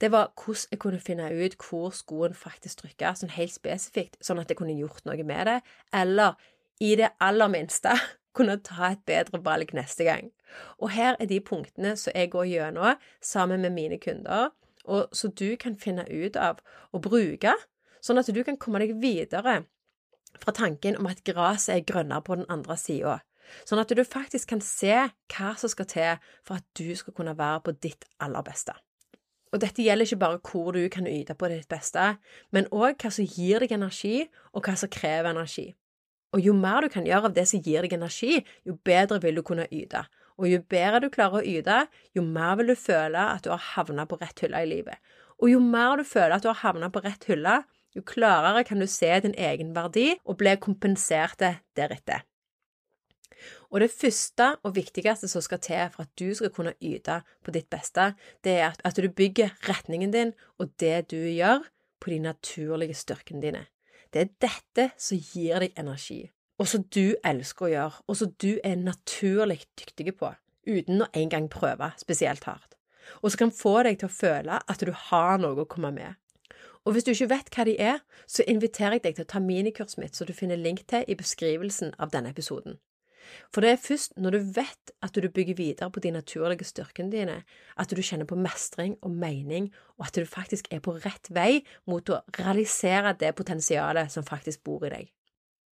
det 0.00 0.12
var 0.12 0.30
hvordan 0.36 0.70
jeg 0.70 0.78
kunne 0.78 1.00
finne 1.00 1.30
ut 1.32 1.56
hvor 1.58 1.90
skoen 1.90 2.34
faktisk 2.36 2.82
trykka, 2.82 3.14
sånn 3.16 3.34
helt 3.34 3.54
spesifikt, 3.54 4.18
sånn 4.22 4.38
at 4.38 4.50
jeg 4.50 4.60
kunne 4.60 4.76
gjort 4.78 5.02
noe 5.08 5.24
med 5.26 5.48
det, 5.48 5.58
eller 5.96 6.36
i 6.78 6.94
det 6.98 7.10
aller 7.20 7.50
minste 7.50 7.96
kunne 8.38 8.58
ta 8.64 8.92
et 8.92 9.02
bedre 9.08 9.40
valg 9.44 9.74
neste 9.76 10.06
gang. 10.06 10.30
Og 10.78 10.92
her 10.94 11.16
er 11.18 11.28
de 11.28 11.40
punktene 11.44 11.96
som 11.98 12.14
jeg 12.14 12.30
går 12.32 12.48
gjennom 12.52 13.02
sammen 13.20 13.64
med 13.66 13.74
mine 13.74 13.98
kunder, 14.02 14.52
og 14.88 15.12
som 15.12 15.32
du 15.36 15.56
kan 15.60 15.76
finne 15.76 16.06
ut 16.08 16.36
av 16.40 16.62
å 16.94 17.02
bruke, 17.04 17.52
sånn 18.00 18.20
at 18.20 18.30
du 18.32 18.40
kan 18.46 18.56
komme 18.56 18.80
deg 18.80 18.96
videre 19.02 19.62
fra 20.38 20.54
tanken 20.54 20.96
om 21.00 21.08
at 21.10 21.24
gresset 21.26 21.74
er 21.74 21.86
grønnere 21.88 22.24
på 22.24 22.38
den 22.38 22.48
andre 22.52 22.76
sida. 22.80 23.18
Sånn 23.64 23.80
at 23.80 23.92
du 23.92 24.04
faktisk 24.04 24.50
kan 24.52 24.60
se 24.64 24.94
hva 25.32 25.54
som 25.60 25.72
skal 25.72 25.88
til 25.88 26.28
for 26.46 26.60
at 26.60 26.66
du 26.78 26.92
skal 26.96 27.16
kunne 27.16 27.36
være 27.36 27.64
på 27.64 27.74
ditt 27.80 28.04
aller 28.20 28.44
beste. 28.44 28.76
Og 29.52 29.62
dette 29.62 29.80
gjelder 29.80 30.04
ikke 30.04 30.20
bare 30.20 30.40
hvor 30.44 30.74
du 30.76 30.82
kan 30.92 31.08
yte 31.08 31.36
på 31.38 31.48
ditt 31.48 31.68
beste, 31.70 32.18
men 32.52 32.68
òg 32.68 33.00
hva 33.00 33.12
som 33.12 33.24
gir 33.24 33.64
deg 33.64 33.72
energi, 33.72 34.26
og 34.52 34.68
hva 34.68 34.76
som 34.76 34.92
krever 34.92 35.30
energi. 35.32 35.70
Og 36.36 36.44
jo 36.44 36.52
mer 36.52 36.84
du 36.84 36.92
kan 36.92 37.06
gjøre 37.08 37.30
av 37.30 37.36
det 37.36 37.46
som 37.48 37.62
gir 37.64 37.84
deg 37.84 37.94
energi, 37.96 38.42
jo 38.68 38.76
bedre 38.84 39.20
vil 39.22 39.38
du 39.38 39.44
kunne 39.46 39.68
yte. 39.72 40.04
Og 40.38 40.50
jo 40.50 40.60
bedre 40.70 41.00
du 41.02 41.08
klarer 41.10 41.40
å 41.40 41.46
yte, 41.56 41.78
jo 42.14 42.22
mer 42.22 42.58
vil 42.60 42.72
du 42.72 42.76
føle 42.78 43.24
at 43.32 43.46
du 43.46 43.50
har 43.54 43.64
havna 43.72 44.04
på 44.06 44.20
rett 44.20 44.44
hylle 44.44 44.60
i 44.62 44.68
livet. 44.70 45.00
Og 45.38 45.52
jo 45.54 45.60
mer 45.62 45.98
du 45.98 46.04
føler 46.06 46.36
at 46.36 46.44
du 46.44 46.50
har 46.50 46.60
havna 46.62 46.90
på 46.92 47.02
rett 47.04 47.24
hylle, 47.30 47.62
jo 47.96 48.04
klarere 48.06 48.64
kan 48.68 48.82
du 48.82 48.86
se 48.86 49.08
din 49.24 49.34
egen 49.34 49.72
verdi 49.74 50.12
og 50.24 50.36
bli 50.42 50.52
kompensert 50.60 51.40
deretter. 51.40 52.26
Og 53.70 53.80
det 53.82 53.90
første 53.92 54.50
og 54.66 54.74
viktigste 54.76 55.28
som 55.30 55.42
skal 55.44 55.60
til 55.62 55.90
for 55.94 56.04
at 56.04 56.12
du 56.18 56.34
skal 56.34 56.52
kunne 56.54 56.76
yte 56.82 57.20
på 57.44 57.54
ditt 57.54 57.68
beste, 57.70 58.12
det 58.44 58.58
er 58.60 58.78
at 58.84 58.98
du 58.98 59.08
bygger 59.08 59.54
retningen 59.68 60.12
din 60.14 60.32
og 60.58 60.72
det 60.80 61.10
du 61.12 61.18
gjør, 61.18 61.64
på 61.98 62.12
de 62.12 62.18
naturlige 62.22 62.94
styrkene 62.94 63.42
dine. 63.42 63.64
Det 64.12 64.20
er 64.20 64.34
dette 64.40 64.90
som 64.96 65.20
gir 65.20 65.60
deg 65.60 65.74
energi, 65.76 66.22
og 66.58 66.68
som 66.70 66.84
du 66.94 67.16
elsker 67.26 67.66
å 67.66 67.72
gjøre, 67.72 68.04
og 68.08 68.16
som 68.16 68.30
du 68.40 68.50
er 68.64 68.78
naturlig 68.80 69.60
dyktig 69.76 70.14
på, 70.16 70.32
uten 70.68 71.04
å 71.04 71.10
engang 71.16 71.50
prøve 71.52 71.90
spesielt 72.00 72.48
hardt, 72.48 72.78
og 73.20 73.30
som 73.30 73.44
kan 73.44 73.52
få 73.52 73.74
deg 73.84 74.00
til 74.00 74.08
å 74.08 74.16
føle 74.16 74.62
at 74.64 74.84
du 74.84 74.94
har 75.10 75.36
noe 75.42 75.64
å 75.64 75.68
komme 75.68 75.92
med. 75.92 76.16
Og 76.88 76.94
hvis 76.94 77.04
du 77.04 77.12
ikke 77.12 77.32
vet 77.34 77.50
hva 77.52 77.64
de 77.68 77.74
er, 77.76 77.98
så 78.24 78.46
inviterer 78.48 78.96
jeg 78.96 79.04
deg 79.04 79.18
til 79.18 79.26
å 79.26 79.32
ta 79.34 79.42
minikurset 79.44 80.00
mitt, 80.00 80.16
som 80.16 80.28
du 80.28 80.32
finner 80.32 80.56
link 80.56 80.86
til 80.88 81.04
i 81.04 81.16
beskrivelsen 81.18 81.92
av 82.00 82.14
denne 82.14 82.32
episoden. 82.32 82.78
For 83.52 83.64
det 83.64 83.72
er 83.72 83.82
først 83.82 84.16
når 84.20 84.36
du 84.36 84.38
vet 84.58 84.92
at 85.04 85.14
du 85.14 85.28
bygger 85.28 85.58
videre 85.58 85.90
på 85.92 86.02
de 86.04 86.12
naturlige 86.14 86.66
styrkene 86.68 87.12
dine, 87.12 87.36
at 87.76 87.92
du 87.92 88.02
kjenner 88.02 88.28
på 88.28 88.38
mestring 88.38 88.96
og 89.02 89.14
mening, 89.14 89.70
og 89.98 90.08
at 90.08 90.18
du 90.18 90.28
faktisk 90.28 90.70
er 90.74 90.82
på 90.84 90.96
rett 91.04 91.30
vei 91.34 91.62
mot 91.90 92.10
å 92.10 92.22
realisere 92.38 93.16
det 93.20 93.34
potensialet 93.38 94.12
som 94.12 94.26
faktisk 94.26 94.64
bor 94.66 94.86
i 94.86 94.92
deg. 94.94 95.08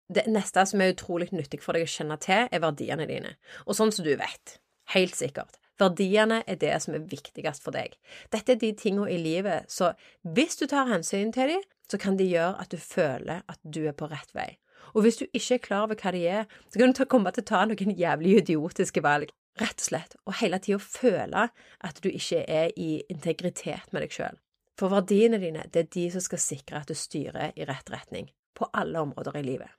Det 0.06 0.28
neste 0.30 0.62
som 0.70 0.82
er 0.82 0.92
utrolig 0.94 1.32
nyttig 1.34 1.58
for 1.64 1.74
deg 1.74 1.86
å 1.86 1.90
kjenne 1.90 2.18
til, 2.22 2.46
er 2.46 2.62
verdiene 2.62 3.08
dine, 3.10 3.34
og 3.66 3.74
sånn 3.78 3.90
som 3.94 4.06
du 4.06 4.12
vet, 4.18 4.58
helt 4.94 5.16
sikkert, 5.18 5.58
verdiene 5.80 6.42
er 6.46 6.60
det 6.60 6.76
som 6.82 6.94
er 6.94 7.08
viktigst 7.10 7.64
for 7.64 7.74
deg. 7.74 7.96
Dette 8.32 8.54
er 8.54 8.60
de 8.60 8.70
tingene 8.78 9.10
i 9.10 9.18
livet, 9.20 9.66
så 9.72 9.92
hvis 10.22 10.60
du 10.60 10.68
tar 10.70 10.86
hensyn 10.92 11.34
til 11.34 11.56
dem, 11.56 11.66
så 11.90 11.98
kan 12.02 12.16
de 12.18 12.26
gjøre 12.26 12.54
at 12.62 12.70
du 12.70 12.78
føler 12.82 13.42
at 13.46 13.60
du 13.62 13.84
er 13.86 13.94
på 13.98 14.08
rett 14.10 14.32
vei. 14.34 14.56
Og 14.94 15.04
hvis 15.04 15.18
du 15.20 15.26
ikke 15.26 15.56
er 15.56 15.64
klar 15.64 15.86
over 15.86 15.98
hva 15.98 16.12
de 16.14 16.22
er, 16.28 16.46
så 16.70 16.80
kan 16.80 16.94
du 16.94 17.02
komme 17.10 17.32
til 17.34 17.44
å 17.44 17.50
ta 17.50 17.64
noen 17.66 17.96
jævlig 17.98 18.38
idiotiske 18.42 19.02
valg. 19.04 19.32
Rett 19.56 19.80
og 19.80 19.86
slett, 19.86 20.16
og 20.28 20.36
hele 20.42 20.58
tida 20.60 20.78
føle 20.82 21.46
at 21.88 22.00
du 22.04 22.10
ikke 22.10 22.42
er 22.44 22.74
i 22.76 23.00
integritet 23.08 23.88
med 23.92 24.04
deg 24.04 24.12
sjøl. 24.12 24.36
For 24.76 24.92
verdiene 24.92 25.40
dine, 25.40 25.64
det 25.72 25.86
er 25.86 25.92
de 25.94 26.04
som 26.12 26.24
skal 26.24 26.42
sikre 26.42 26.82
at 26.82 26.90
du 26.92 26.96
styrer 26.98 27.56
i 27.56 27.64
rett 27.64 27.88
retning, 27.92 28.28
på 28.52 28.68
alle 28.76 29.00
områder 29.00 29.38
i 29.40 29.44
livet. 29.46 29.72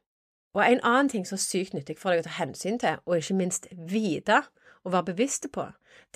Og 0.58 0.64
en 0.66 0.82
annen 0.82 1.12
ting 1.14 1.28
som 1.30 1.38
er 1.38 1.44
sykt 1.44 1.76
nyttig 1.78 2.00
for 2.02 2.10
deg 2.10 2.24
å 2.24 2.26
ta 2.26 2.40
hensyn 2.40 2.80
til, 2.82 2.98
og 3.06 3.20
ikke 3.20 3.38
minst 3.38 3.70
vite 3.78 4.42
og 4.82 4.96
være 4.96 5.12
bevisste 5.12 5.52
på, 5.54 5.68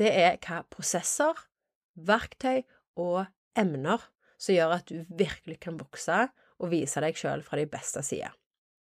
det 0.02 0.10
er 0.10 0.40
hva 0.42 0.64
prosesser, 0.74 1.38
verktøy 1.94 2.64
og 2.98 3.28
emner 3.60 4.10
som 4.42 4.56
gjør 4.56 4.78
at 4.80 4.90
du 4.90 5.04
virkelig 5.06 5.60
kan 5.62 5.78
vokse 5.78 6.24
og 6.62 6.72
vise 6.74 7.02
deg 7.04 7.18
sjøl 7.18 7.46
fra 7.46 7.60
de 7.60 7.68
beste 7.70 8.02
sider. 8.06 8.34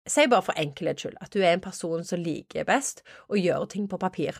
Si 0.05 0.27
bare 0.29 0.45
for 0.45 0.57
enkelhets 0.61 1.01
skyld 1.01 1.17
at 1.21 1.33
du 1.33 1.41
er 1.41 1.55
en 1.55 1.63
person 1.63 2.03
som 2.05 2.21
liker 2.21 2.67
best 2.67 3.01
å 3.27 3.39
gjøre 3.39 3.71
ting 3.73 3.87
på 3.89 3.99
papir. 4.01 4.37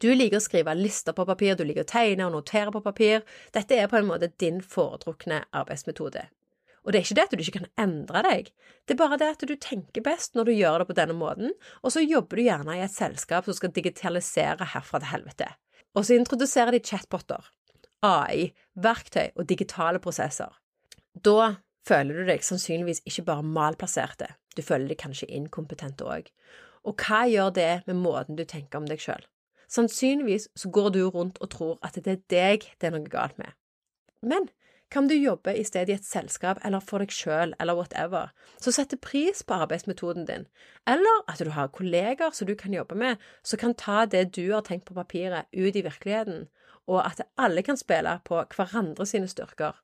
Du 0.00 0.08
liker 0.14 0.38
å 0.38 0.44
skrive 0.44 0.72
lister 0.78 1.12
på 1.12 1.26
papir, 1.28 1.56
du 1.58 1.64
liker 1.66 1.84
å 1.84 1.90
tegne 1.90 2.28
og 2.28 2.36
notere 2.36 2.72
på 2.72 2.80
papir. 2.84 3.24
Dette 3.52 3.76
er 3.76 3.90
på 3.90 3.98
en 3.98 4.08
måte 4.08 4.30
din 4.40 4.62
foretrukne 4.64 5.42
arbeidsmetode. 5.50 6.28
Og 6.80 6.92
det 6.92 7.00
er 7.00 7.04
ikke 7.04 7.16
det 7.18 7.24
at 7.26 7.34
du 7.34 7.42
ikke 7.44 7.58
kan 7.58 7.72
endre 7.82 8.22
deg, 8.24 8.46
det 8.88 8.94
er 8.94 9.00
bare 9.02 9.18
det 9.20 9.26
at 9.34 9.42
du 9.44 9.52
tenker 9.60 10.04
best 10.04 10.32
når 10.34 10.48
du 10.48 10.54
gjør 10.56 10.80
det 10.80 10.86
på 10.88 10.96
denne 10.96 11.16
måten, 11.16 11.52
og 11.84 11.92
så 11.92 12.00
jobber 12.00 12.40
du 12.40 12.46
gjerne 12.46 12.78
i 12.78 12.84
et 12.86 12.94
selskap 12.94 13.44
som 13.44 13.56
skal 13.58 13.74
digitalisere 13.76 14.70
herfra 14.72 15.02
til 15.02 15.12
helvete. 15.12 15.50
Og 15.92 16.06
så 16.06 16.16
introduserer 16.16 16.72
de 16.72 16.80
chatboter, 16.80 17.50
AI, 18.06 18.54
verktøy 18.80 19.34
og 19.34 19.44
digitale 19.50 20.00
prosesser. 20.00 20.54
Da 21.12 21.60
føler 21.86 22.20
du 22.20 22.28
deg 22.28 22.44
sannsynligvis 22.44 23.02
ikke 23.08 23.26
bare 23.30 23.46
malplasserte, 23.46 24.34
du 24.56 24.62
føler 24.62 24.92
deg 24.92 25.00
kanskje 25.00 25.30
inkompetent 25.30 26.02
òg. 26.04 26.30
Og 26.84 26.96
hva 27.00 27.24
gjør 27.28 27.52
det 27.56 27.72
med 27.86 28.00
måten 28.00 28.38
du 28.38 28.44
tenker 28.48 28.80
om 28.80 28.88
deg 28.88 29.02
sjøl? 29.02 29.26
Sannsynligvis 29.70 30.48
så 30.58 30.70
går 30.72 30.90
du 30.96 31.02
rundt 31.08 31.38
og 31.40 31.52
tror 31.52 31.76
at 31.86 31.98
det 31.98 32.16
er 32.16 32.24
deg 32.32 32.66
det 32.80 32.88
er 32.88 32.96
noe 32.96 33.10
galt 33.10 33.36
med. 33.38 33.52
Men 34.20 34.48
hva 34.90 35.04
om 35.04 35.08
du 35.08 35.14
jobber 35.14 35.54
i 35.54 35.62
stedet 35.62 35.92
i 35.92 35.94
et 36.00 36.06
selskap 36.06 36.58
eller 36.66 36.82
for 36.82 36.98
deg 36.98 37.12
sjøl 37.14 37.52
eller 37.62 37.76
whatever, 37.78 38.32
som 38.58 38.74
setter 38.74 38.98
pris 38.98 39.44
på 39.46 39.60
arbeidsmetoden 39.62 40.26
din, 40.26 40.48
eller 40.90 41.20
at 41.30 41.38
du 41.38 41.52
har 41.54 41.70
kolleger 41.70 42.34
som 42.34 42.48
du 42.48 42.56
kan 42.58 42.74
jobbe 42.74 42.98
med, 42.98 43.20
som 43.46 43.60
kan 43.60 43.76
ta 43.78 44.02
det 44.04 44.32
du 44.34 44.48
har 44.50 44.66
tenkt 44.66 44.88
på 44.88 44.96
papiret, 44.98 45.46
ut 45.54 45.76
i 45.76 45.84
virkeligheten, 45.86 46.48
og 46.90 47.04
at 47.04 47.22
alle 47.38 47.62
kan 47.62 47.78
spille 47.78 48.16
på 48.26 48.42
hverandre 48.56 49.06
sine 49.06 49.30
styrker, 49.30 49.78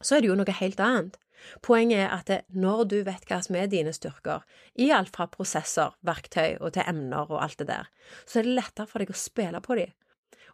så 0.00 0.16
er 0.16 0.24
det 0.24 0.30
jo 0.30 0.38
noe 0.40 0.58
helt 0.62 0.80
annet. 0.80 1.20
Poenget 1.62 2.04
er 2.04 2.14
at 2.14 2.30
når 2.48 2.84
du 2.90 2.96
vet 3.06 3.26
hva 3.28 3.40
som 3.44 3.58
er 3.58 3.70
dine 3.70 3.92
styrker, 3.94 4.44
i 4.74 4.90
alt 4.94 5.12
fra 5.14 5.28
prosesser, 5.30 5.94
verktøy 6.06 6.56
og 6.60 6.74
til 6.76 6.86
emner 6.86 7.30
og 7.30 7.42
alt 7.42 7.58
det 7.60 7.68
der, 7.70 7.90
så 8.26 8.40
er 8.40 8.48
det 8.48 8.56
lettere 8.58 8.90
for 8.90 9.02
deg 9.02 9.12
å 9.12 9.18
spille 9.18 9.62
på 9.64 9.78
dem. 9.78 9.92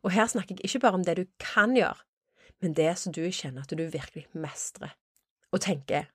Og 0.02 0.14
her 0.16 0.26
snakker 0.30 0.58
jeg 0.58 0.66
ikke 0.66 0.82
bare 0.86 0.98
om 0.98 1.06
det 1.06 1.16
du 1.20 1.24
kan 1.42 1.76
gjøre, 1.76 2.02
men 2.62 2.74
det 2.78 2.90
som 2.98 3.14
du 3.14 3.22
kjenner 3.30 3.62
at 3.64 3.74
du 3.74 3.84
virkelig 3.84 4.26
mestrer, 4.34 4.94
og 5.52 5.62
tenker 5.62 6.10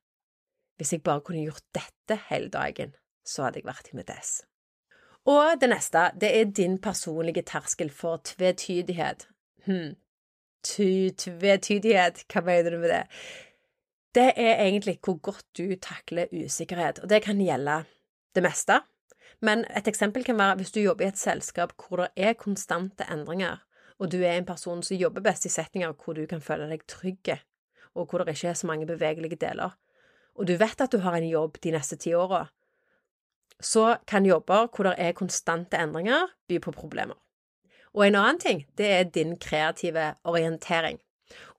hvis 0.77 0.93
jeg 0.93 1.03
bare 1.03 1.23
kunne 1.25 1.41
gjort 1.41 1.65
dette 1.73 2.19
hele 2.29 2.51
dagen, 2.53 2.93
så 3.25 3.47
hadde 3.47 3.61
jeg 3.61 3.67
vært 3.67 3.89
i 3.91 3.97
mitt 3.97 4.11
ess. 4.13 4.43
Og 5.27 5.57
det 5.59 5.69
neste, 5.71 6.11
det 6.15 6.29
er 6.31 6.51
din 6.55 6.77
personlige 6.79 7.43
terskel 7.49 7.89
for 7.91 8.21
tvetydighet. 8.23 9.25
Hm, 9.65 9.97
tvetydighet, 10.63 12.23
hva 12.31 12.43
mener 12.45 12.71
du 12.71 12.79
med 12.79 12.93
det? 12.93 13.03
Det 14.17 14.31
er 14.33 14.63
egentlig 14.63 14.97
hvor 15.05 15.19
godt 15.21 15.45
du 15.57 15.75
takler 15.81 16.31
usikkerhet, 16.33 17.03
og 17.03 17.09
det 17.09 17.21
kan 17.23 17.41
gjelde 17.41 17.83
det 18.35 18.43
meste. 18.43 18.79
Men 19.41 19.65
et 19.77 19.87
eksempel 19.87 20.25
kan 20.25 20.39
være 20.39 20.55
hvis 20.57 20.73
du 20.73 20.79
jobber 20.81 21.05
i 21.05 21.11
et 21.11 21.19
selskap 21.21 21.75
hvor 21.77 22.01
det 22.01 22.09
er 22.29 22.33
konstante 22.33 23.05
endringer, 23.13 23.61
og 23.99 24.11
du 24.11 24.17
er 24.21 24.37
en 24.37 24.45
person 24.45 24.81
som 24.83 24.97
jobber 24.97 25.21
best 25.21 25.45
i 25.45 25.53
setninger 25.53 25.93
hvor 25.93 26.17
du 26.17 26.25
kan 26.29 26.41
føle 26.41 26.69
deg 26.69 26.85
trygg, 26.89 27.35
og 27.93 28.09
hvor 28.09 28.23
det 28.23 28.33
ikke 28.33 28.49
er 28.49 28.57
så 28.57 28.67
mange 28.67 28.89
bevegelige 28.89 29.37
deler, 29.41 29.77
og 30.37 30.47
du 30.47 30.55
vet 30.57 30.81
at 30.81 30.91
du 30.91 31.01
har 31.01 31.17
en 31.17 31.29
jobb 31.29 31.57
de 31.63 31.73
neste 31.73 31.97
ti 31.97 32.13
åra, 32.13 32.45
så 33.61 33.97
kan 34.07 34.25
jobber 34.25 34.67
hvor 34.69 34.89
det 34.89 34.95
er 34.97 35.17
konstante 35.17 35.77
endringer, 35.77 36.29
by 36.47 36.59
på 36.61 36.71
problemer. 36.71 37.17
Og 37.93 38.05
en 38.05 38.15
annen 38.15 38.39
ting, 38.39 38.65
det 38.77 38.89
er 38.93 39.03
din 39.03 39.37
kreative 39.41 40.13
orientering. 40.23 40.99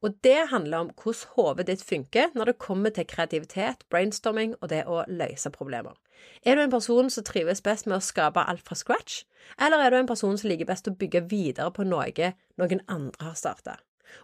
Og 0.02 0.16
det 0.24 0.50
handler 0.52 0.84
om 0.84 0.92
hvordan 0.94 1.32
hodet 1.36 1.68
ditt 1.70 1.84
funker 1.84 2.30
når 2.34 2.52
det 2.52 2.60
kommer 2.62 2.94
til 2.94 3.08
kreativitet, 3.08 3.84
brainstorming 3.90 4.54
og 4.60 4.70
det 4.72 4.84
å 4.86 5.02
løse 5.08 5.52
problemer. 5.54 5.96
Er 6.44 6.56
du 6.56 6.62
en 6.62 6.72
person 6.72 7.10
som 7.10 7.26
trives 7.26 7.62
best 7.62 7.86
med 7.86 7.98
å 7.98 8.04
skape 8.04 8.42
alt 8.42 8.64
fra 8.66 8.78
scratch, 8.78 9.22
eller 9.60 9.82
er 9.82 9.90
du 9.90 9.98
en 10.00 10.10
person 10.10 10.38
som 10.38 10.50
liker 10.50 10.68
best 10.68 10.88
å 10.90 10.96
bygge 10.98 11.26
videre 11.30 11.70
på 11.74 11.86
noe 11.86 12.32
noen 12.58 12.82
andre 12.88 13.30
har 13.30 13.38
starta? 13.38 13.78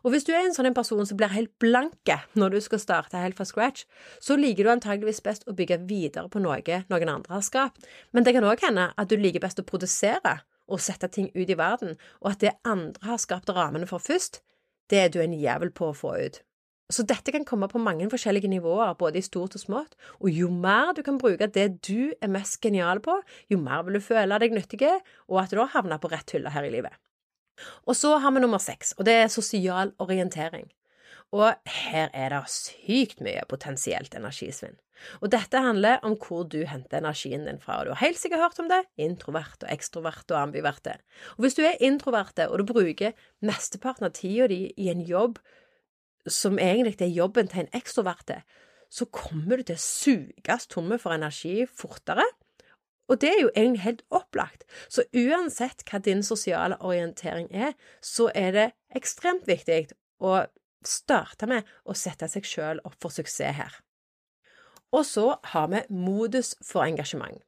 Og 0.05 0.13
hvis 0.13 0.25
du 0.25 0.33
er 0.33 0.47
en 0.47 0.55
sånn 0.57 0.73
person 0.77 1.05
som 1.07 1.19
blir 1.21 1.33
helt 1.35 1.53
blanke 1.61 2.17
når 2.39 2.57
du 2.57 2.61
skal 2.65 2.81
starte 2.83 3.21
helt 3.21 3.37
fra 3.39 3.47
scratch, 3.49 3.85
så 4.23 4.37
liker 4.39 4.65
du 4.65 4.73
antageligvis 4.73 5.23
best 5.25 5.45
å 5.49 5.57
bygge 5.57 5.83
videre 5.89 6.31
på 6.33 6.43
noe 6.43 6.81
noen 6.89 7.13
andre 7.13 7.37
har 7.37 7.45
skapt, 7.45 7.85
men 8.13 8.25
det 8.25 8.35
kan 8.37 8.49
òg 8.49 8.65
hende 8.65 8.91
at 8.97 9.11
du 9.11 9.19
liker 9.21 9.45
best 9.45 9.61
å 9.61 9.67
produsere 9.69 10.39
og 10.65 10.81
sette 10.81 11.11
ting 11.13 11.29
ut 11.35 11.51
i 11.51 11.59
verden, 11.59 11.99
og 12.23 12.33
at 12.33 12.41
det 12.41 12.55
andre 12.65 13.11
har 13.11 13.21
skapt 13.21 13.53
rammene 13.53 13.89
for 13.89 14.01
først, 14.01 14.41
det 14.91 15.01
er 15.01 15.13
du 15.13 15.21
en 15.23 15.37
jævel 15.37 15.73
på 15.75 15.91
å 15.91 15.97
få 15.97 16.17
ut. 16.27 16.43
Så 16.93 17.03
dette 17.09 17.33
kan 17.33 17.47
komme 17.49 17.67
på 17.73 17.81
mange 17.81 18.07
forskjellige 18.13 18.51
nivåer, 18.53 18.93
både 19.01 19.19
i 19.19 19.25
stort 19.25 19.57
og 19.57 19.63
smått, 19.63 19.97
og 20.21 20.29
jo 20.29 20.51
mer 20.53 20.93
du 20.93 21.01
kan 21.07 21.17
bruke 21.19 21.49
det 21.49 21.81
du 21.87 22.13
er 22.21 22.33
mest 22.33 22.61
genial 22.63 23.01
på, 23.05 23.17
jo 23.49 23.59
mer 23.61 23.87
vil 23.87 23.97
du 23.97 24.05
føle 24.05 24.39
deg 24.43 24.53
nyttig, 24.53 24.93
og 25.33 25.41
at 25.41 25.55
du 25.55 25.63
har 25.63 25.73
havna 25.73 25.99
på 25.99 26.13
rett 26.13 26.37
hylle 26.37 26.53
her 26.53 26.69
i 26.69 26.73
livet. 26.75 26.93
Og 27.89 27.97
så 27.97 28.19
har 28.21 28.35
vi 28.35 28.43
nummer 28.45 28.61
seks, 28.61 28.93
og 28.99 29.09
det 29.09 29.17
er 29.23 29.33
sosial 29.33 29.95
orientering. 30.03 30.69
Og 31.35 31.55
her 31.89 32.13
er 32.13 32.35
det 32.35 32.45
sykt 32.53 33.23
mye 33.25 33.47
potensielt 33.49 34.15
energisvinn. 34.15 34.77
Og 35.21 35.31
dette 35.33 35.61
handler 35.61 36.03
om 36.07 36.17
hvor 36.21 36.47
du 36.51 36.61
henter 36.69 37.01
energien 37.01 37.47
din 37.49 37.61
fra. 37.63 37.81
Og 37.81 37.87
du 37.87 37.93
har 37.95 38.03
helt 38.05 38.21
sikkert 38.21 38.45
hørt 38.45 38.61
om 38.63 38.71
det– 38.71 38.83
introvert 39.09 39.65
og 39.65 39.73
ekstrovert 39.73 40.31
og 40.31 40.41
ambiverte. 40.41 40.99
Og 41.37 41.47
hvis 41.47 41.59
du 41.59 41.65
er 41.67 41.81
introverte, 41.85 42.49
og 42.51 42.61
du 42.61 42.69
bruker 42.73 43.17
mesteparten 43.45 44.09
av 44.09 44.15
tida 44.17 44.49
di 44.51 44.69
i 44.77 44.91
en 44.93 45.03
jobb 45.05 45.41
som 46.31 46.59
egentlig 46.59 46.97
er 47.05 47.13
jobben 47.13 47.51
til 47.51 47.65
en 47.65 47.75
ekstroverte, 47.77 48.41
så 48.95 49.07
kommer 49.11 49.59
du 49.59 49.69
til 49.69 49.77
å 49.77 49.83
suges 49.83 50.69
tomme 50.71 50.99
for 51.03 51.17
energi 51.17 51.65
fortere. 51.67 52.25
Og 53.11 53.21
det 53.21 53.31
er 53.35 53.41
jo 53.43 53.51
egentlig 53.53 53.85
helt 53.85 54.05
opplagt. 54.15 54.65
Så 54.89 55.05
uansett 55.13 55.85
hva 55.91 56.01
din 56.01 56.23
sosiale 56.25 56.79
orientering 56.81 57.51
er, 57.53 57.75
så 58.01 58.31
er 58.35 58.55
det 58.57 58.69
ekstremt 58.97 59.49
viktig 59.51 59.91
å 60.25 60.45
starte 60.85 61.49
med 61.51 61.69
å 61.85 61.97
sette 61.97 62.29
seg 62.31 62.47
sjøl 62.49 62.81
opp 62.85 62.97
for 63.03 63.13
suksess 63.13 63.59
her. 63.59 63.81
Og 64.95 65.03
så 65.09 65.27
har 65.51 65.67
vi 65.73 65.83
modus 65.91 66.55
for 66.63 66.87
engasjement. 66.87 67.43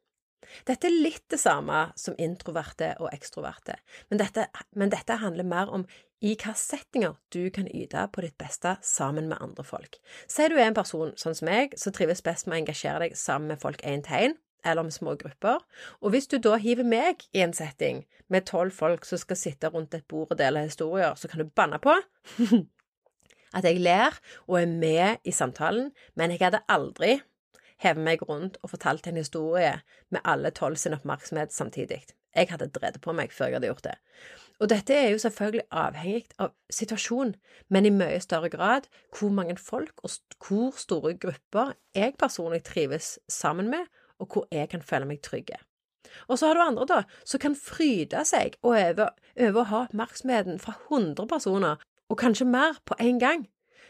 Dette 0.67 0.87
er 0.87 0.95
litt 1.03 1.25
det 1.31 1.39
samme 1.41 1.89
som 1.99 2.15
introverte 2.19 2.93
og 3.03 3.09
ekstroverte, 3.11 3.75
men 4.11 4.21
dette, 4.21 4.47
men 4.79 4.91
dette 4.91 5.19
handler 5.19 5.47
mer 5.47 5.71
om 5.73 5.85
i 6.23 6.31
hvilke 6.31 6.55
settinger 6.57 7.17
du 7.33 7.51
kan 7.53 7.67
yte 7.69 8.07
på 8.13 8.23
ditt 8.25 8.37
beste 8.41 8.77
sammen 8.81 9.27
med 9.29 9.41
andre 9.43 9.65
folk. 9.67 9.99
Si 10.27 10.47
du 10.49 10.55
er 10.57 10.69
en 10.69 10.77
person 10.77 11.13
sånn 11.19 11.35
som 11.37 11.49
meg, 11.49 11.75
som 11.77 11.93
trives 11.93 12.23
best 12.25 12.47
med 12.47 12.57
å 12.57 12.61
engasjere 12.63 13.05
deg 13.05 13.17
sammen 13.19 13.51
med 13.53 13.61
folk 13.61 13.83
én 13.85 14.03
til 14.05 14.29
én, 14.29 14.37
eller 14.65 14.87
med 14.87 14.95
små 14.95 15.13
grupper, 15.19 15.61
og 16.01 16.11
hvis 16.11 16.27
du 16.31 16.39
da 16.41 16.57
hiver 16.59 16.87
meg 16.87 17.21
i 17.37 17.43
en 17.45 17.53
setting 17.53 18.01
med 18.33 18.47
tolv 18.49 18.73
folk 18.75 19.05
som 19.05 19.21
skal 19.21 19.39
sitte 19.39 19.69
rundt 19.71 19.93
et 19.93 20.07
bord 20.09 20.33
og 20.33 20.39
dele 20.39 20.65
historier, 20.65 21.13
så 21.15 21.29
kan 21.29 21.43
du 21.43 21.53
banne 21.53 21.77
på 21.83 21.93
at 23.57 23.67
jeg 23.67 23.79
ler 23.79 24.17
og 24.47 24.57
er 24.63 24.73
med 24.73 25.23
i 25.23 25.31
samtalen, 25.31 25.91
men 26.17 26.33
jeg 26.33 26.47
hadde 26.47 26.65
aldri 26.67 27.19
hevet 27.83 28.03
meg 28.03 28.23
rundt 28.29 28.57
og 28.63 28.71
fortalte 28.73 29.11
en 29.11 29.19
historie 29.21 29.79
med 30.09 30.23
alle 30.25 30.51
tolv 30.51 30.77
sin 30.77 30.95
oppmerksomhet 30.97 31.53
samtidig. 31.53 32.03
Jeg 32.35 32.49
hadde 32.51 32.69
drevet 32.69 33.01
på 33.01 33.13
meg 33.17 33.31
før 33.33 33.49
jeg 33.49 33.57
hadde 33.57 33.69
gjort 33.71 33.87
det. 33.87 33.95
Og 34.59 34.69
dette 34.69 34.93
er 34.93 35.11
jo 35.11 35.21
selvfølgelig 35.21 35.67
avhengig 35.71 36.25
av 36.41 36.53
situasjonen, 36.73 37.35
men 37.69 37.85
i 37.85 37.93
mye 37.93 38.19
større 38.21 38.49
grad 38.49 38.89
hvor 39.13 39.33
mange 39.33 39.57
folk 39.61 40.01
og 40.03 40.17
hvor 40.41 40.73
store 40.77 41.13
grupper 41.13 41.75
jeg 41.95 42.17
personlig 42.19 42.63
trives 42.65 43.17
sammen 43.29 43.69
med, 43.69 43.85
og 44.19 44.33
hvor 44.33 44.47
jeg 44.51 44.69
kan 44.69 44.81
føle 44.81 45.05
meg 45.05 45.21
trygge. 45.21 45.59
Og 46.27 46.39
så 46.39 46.47
har 46.47 46.57
du 46.57 46.61
andre, 46.61 46.85
da, 46.89 47.01
som 47.25 47.39
kan 47.39 47.55
fryde 47.55 48.23
seg 48.25 48.57
over, 48.65 49.13
å 49.37 49.67
ha 49.69 49.83
oppmerksomheten 49.85 50.57
fra 50.61 50.73
100 50.89 51.27
personer, 51.29 51.83
og 52.09 52.17
kanskje 52.17 52.47
mer 52.49 52.79
på 52.85 52.97
en 52.99 53.19
gang. 53.21 53.45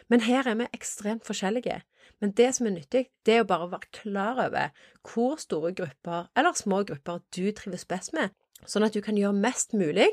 Men 0.08 0.24
her 0.24 0.48
er 0.48 0.56
vi 0.56 0.66
ekstremt 0.72 1.26
forskjellige. 1.26 1.82
Men 2.20 2.32
det 2.32 2.48
som 2.56 2.66
er 2.66 2.74
nyttig, 2.74 3.06
det 3.26 3.34
er 3.34 3.42
jo 3.42 3.48
bare 3.50 3.68
å 3.68 3.72
være 3.72 3.92
klar 3.94 4.40
over 4.46 4.72
hvor 5.06 5.36
store 5.40 5.74
grupper 5.76 6.30
eller 6.36 6.56
små 6.56 6.82
grupper 6.88 7.20
du 7.36 7.50
trives 7.52 7.84
best 7.88 8.14
med, 8.16 8.32
sånn 8.64 8.86
at 8.86 8.96
du 8.96 9.02
kan 9.04 9.18
gjøre 9.18 9.36
mest 9.36 9.76
mulig 9.76 10.08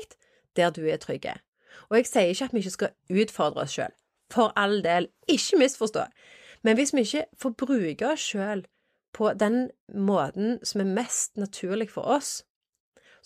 der 0.56 0.70
du 0.70 0.84
er 0.86 1.00
trygg. 1.02 1.26
Og 1.90 1.98
jeg 1.98 2.08
sier 2.08 2.32
ikke 2.32 2.48
at 2.48 2.54
vi 2.54 2.62
ikke 2.62 2.76
skal 2.76 3.22
utfordre 3.22 3.64
oss 3.66 3.76
sjøl. 3.76 3.94
For 4.32 4.52
all 4.58 4.80
del, 4.84 5.08
ikke 5.30 5.60
misforstå. 5.60 6.06
Men 6.66 6.78
hvis 6.78 6.94
vi 6.94 7.04
ikke 7.06 7.26
får 7.38 7.54
bruke 7.60 8.08
oss 8.10 8.24
sjøl 8.32 8.64
på 9.16 9.30
den 9.38 9.68
måten 9.88 10.58
som 10.66 10.82
er 10.82 10.94
mest 10.98 11.36
naturlig 11.40 11.90
for 11.92 12.08
oss, 12.16 12.40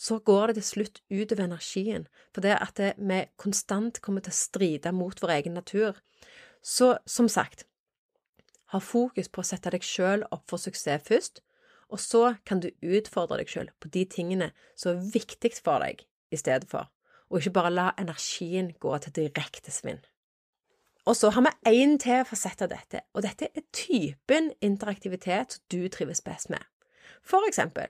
så 0.01 0.19
går 0.25 0.51
det 0.51 0.61
til 0.61 0.65
slutt 0.65 1.01
utover 1.13 1.45
energien, 1.45 2.07
for 2.33 2.45
det 2.45 2.57
at 2.57 2.79
vi 2.97 3.19
konstant 3.41 4.01
kommer 4.01 4.25
til 4.25 4.33
å 4.33 4.39
stride 4.39 4.93
mot 4.97 5.19
vår 5.21 5.35
egen 5.35 5.59
natur. 5.59 5.99
Så 6.63 6.99
som 7.07 7.29
sagt, 7.29 7.67
ha 8.71 8.79
fokus 8.79 9.29
på 9.29 9.43
å 9.43 9.47
sette 9.47 9.73
deg 9.73 9.85
sjøl 9.85 10.25
opp 10.31 10.45
for 10.51 10.63
suksess 10.63 11.07
først, 11.09 11.41
og 11.91 11.99
så 11.99 12.23
kan 12.47 12.61
du 12.63 12.69
utfordre 12.87 13.41
deg 13.41 13.51
sjøl 13.51 13.71
på 13.83 13.91
de 13.91 14.05
tingene 14.07 14.53
som 14.79 14.95
er 14.95 15.11
viktig 15.17 15.57
for 15.59 15.83
deg 15.83 16.05
i 16.31 16.39
stedet 16.39 16.69
for, 16.71 16.91
og 17.31 17.41
ikke 17.41 17.57
bare 17.57 17.75
la 17.75 17.89
energien 17.99 18.71
gå 18.79 18.95
til 19.03 19.17
direkte 19.17 19.75
svinn. 19.75 20.03
Og 21.09 21.17
så 21.17 21.33
har 21.35 21.43
vi 21.43 21.73
én 21.73 21.97
til 21.99 22.23
fasett 22.29 22.63
av 22.63 22.71
dette, 22.71 23.01
og 23.17 23.25
dette 23.25 23.49
er 23.57 23.67
typen 23.75 24.53
interaktivitet 24.63 25.57
som 25.57 25.65
du 25.73 25.89
trives 25.89 26.21
best 26.23 26.53
med. 26.53 26.63
For 27.27 27.43
eksempel, 27.49 27.89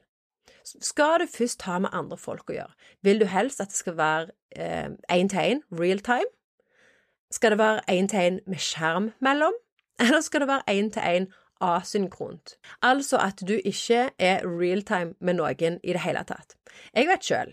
skal 0.64 1.20
du 1.20 1.26
først 1.28 1.62
ha 1.66 1.78
med 1.82 1.92
andre 1.92 2.16
folk 2.16 2.50
å 2.50 2.56
gjøre, 2.56 2.76
vil 3.02 3.20
du 3.20 3.26
helst 3.28 3.60
at 3.60 3.74
det 3.74 3.80
skal 3.82 3.98
være 3.98 4.96
én 5.10 5.28
til 5.28 5.40
én, 5.42 5.64
real 5.74 6.00
time? 6.00 6.30
Skal 7.30 7.54
det 7.54 7.58
være 7.58 7.80
én 7.90 8.08
til 8.10 8.18
én 8.18 8.40
med 8.46 8.58
skjerm 8.58 9.12
mellom? 9.20 9.54
eller 10.00 10.20
skal 10.20 10.40
det 10.40 10.48
være 10.48 10.70
én-til-én 10.70 11.26
asynkront? 11.60 12.56
Altså 12.82 13.18
at 13.20 13.42
du 13.48 13.58
ikke 13.64 14.08
er 14.18 14.46
realtime 14.46 15.14
med 15.20 15.36
noen 15.40 15.80
i 15.82 15.92
det 15.92 16.04
hele 16.04 16.24
tatt. 16.28 16.56
Jeg 16.96 17.08
vet 17.10 17.26
sjøl, 17.26 17.52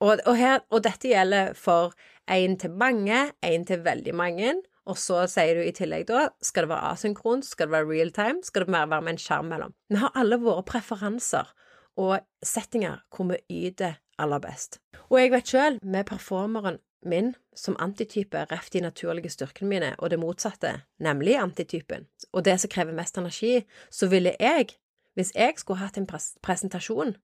og, 0.00 0.18
og, 0.26 0.42
og, 0.70 0.82
dette 0.84 1.12
gjelder 1.12 1.54
for 1.54 1.94
én 2.30 2.56
til 2.58 2.72
mange, 2.72 3.30
én 3.44 3.66
til 3.68 3.84
veldig 3.84 4.14
mange, 4.14 4.54
og 4.88 4.98
så 4.98 5.26
sier 5.28 5.58
du 5.58 5.62
i 5.62 5.74
tillegg 5.76 6.06
da 6.08 6.30
skal 6.42 6.64
det 6.64 6.72
være 6.72 6.92
asynkront, 6.94 7.46
skal 7.46 7.68
det 7.68 7.76
være 7.76 7.90
realtime, 7.90 8.42
skal 8.42 8.64
det 8.64 8.72
være 8.72 9.02
med 9.02 9.12
en 9.12 9.20
skjerm 9.20 9.50
mellom. 9.52 9.74
Vi 9.92 10.00
har 10.00 10.16
alle 10.16 10.40
våre 10.40 10.64
preferanser 10.66 11.52
og 12.00 12.18
settinger 12.42 13.04
hvor 13.12 13.28
vi 13.28 13.66
yter 13.68 14.00
aller 14.18 14.40
best. 14.40 14.80
Og 15.10 15.20
jeg 15.20 15.34
vet 15.34 15.52
sjøl, 15.52 15.78
med 15.82 16.08
performeren 16.08 16.80
min 17.06 17.34
som 17.56 17.76
antitype 17.80 18.44
ref 18.50 18.70
de 18.70 18.82
naturlige 18.84 19.32
styrkene 19.32 19.68
mine, 19.68 19.90
og 19.98 20.10
det 20.10 20.18
motsatte, 20.20 20.82
nemlig 20.98 21.36
antitypen, 21.40 22.06
og 22.32 22.44
det 22.44 22.58
som 22.60 22.70
krever 22.70 22.96
mest 22.96 23.18
energi, 23.18 23.64
så 23.90 24.08
ville 24.08 24.34
jeg, 24.40 24.74
hvis 25.14 25.34
jeg 25.34 25.58
skulle 25.58 25.80
hatt 25.80 25.98
en 25.98 26.06
pres 26.06 26.34
presentasjon, 26.42 27.16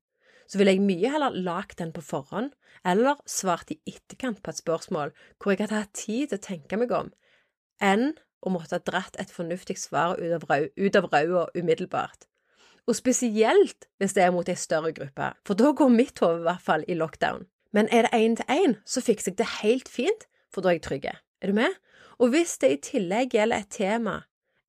så 0.48 0.58
ville 0.58 0.76
jeg 0.76 0.84
mye 0.86 1.10
heller 1.10 1.34
lagd 1.34 1.78
den 1.80 1.92
på 1.92 2.04
forhånd, 2.04 2.52
eller 2.86 3.18
svart 3.26 3.72
i 3.74 3.80
etterkant 3.86 4.42
på 4.42 4.52
et 4.52 4.60
spørsmål 4.60 5.12
hvor 5.40 5.52
jeg 5.52 5.64
hadde 5.64 5.82
hatt 5.82 5.96
tid 5.96 6.30
til 6.30 6.38
å 6.38 6.46
tenke 6.46 6.78
meg 6.78 6.94
om, 6.94 7.10
enn 7.82 8.12
å 8.46 8.52
måtte 8.54 8.78
ha 8.78 8.84
dratt 8.84 9.18
et 9.20 9.32
fornuftig 9.32 9.78
svar 9.80 10.16
ut 10.20 10.96
av 10.96 11.10
rauda 11.10 11.48
umiddelbart. 11.56 12.28
Og 12.86 12.94
spesielt 12.94 13.88
hvis 13.98 14.14
det 14.14 14.22
er 14.22 14.32
mot 14.34 14.48
ei 14.48 14.54
større 14.58 14.92
gruppe, 14.94 15.32
for 15.46 15.58
da 15.58 15.72
går 15.74 15.90
mitt 15.90 16.22
hode 16.22 16.44
i 16.44 16.46
hvert 16.46 16.62
fall 16.62 16.86
i 16.86 16.94
lockdown. 16.94 17.48
Men 17.76 17.90
er 17.92 18.06
det 18.06 18.16
én 18.16 18.36
til 18.38 18.48
én, 18.48 18.78
så 18.88 19.02
fikser 19.04 19.34
jeg 19.34 19.38
det 19.42 19.50
helt 19.60 19.88
fint, 19.92 20.24
for 20.48 20.64
da 20.64 20.72
er 20.72 20.78
jeg 20.78 20.86
trygg. 20.86 21.10
Er 21.42 21.52
du 21.52 21.52
med? 21.52 21.74
Og 22.16 22.32
hvis 22.32 22.56
det 22.62 22.70
i 22.72 22.78
tillegg 22.80 23.34
gjelder 23.36 23.60
et 23.60 23.74
tema 23.74 24.22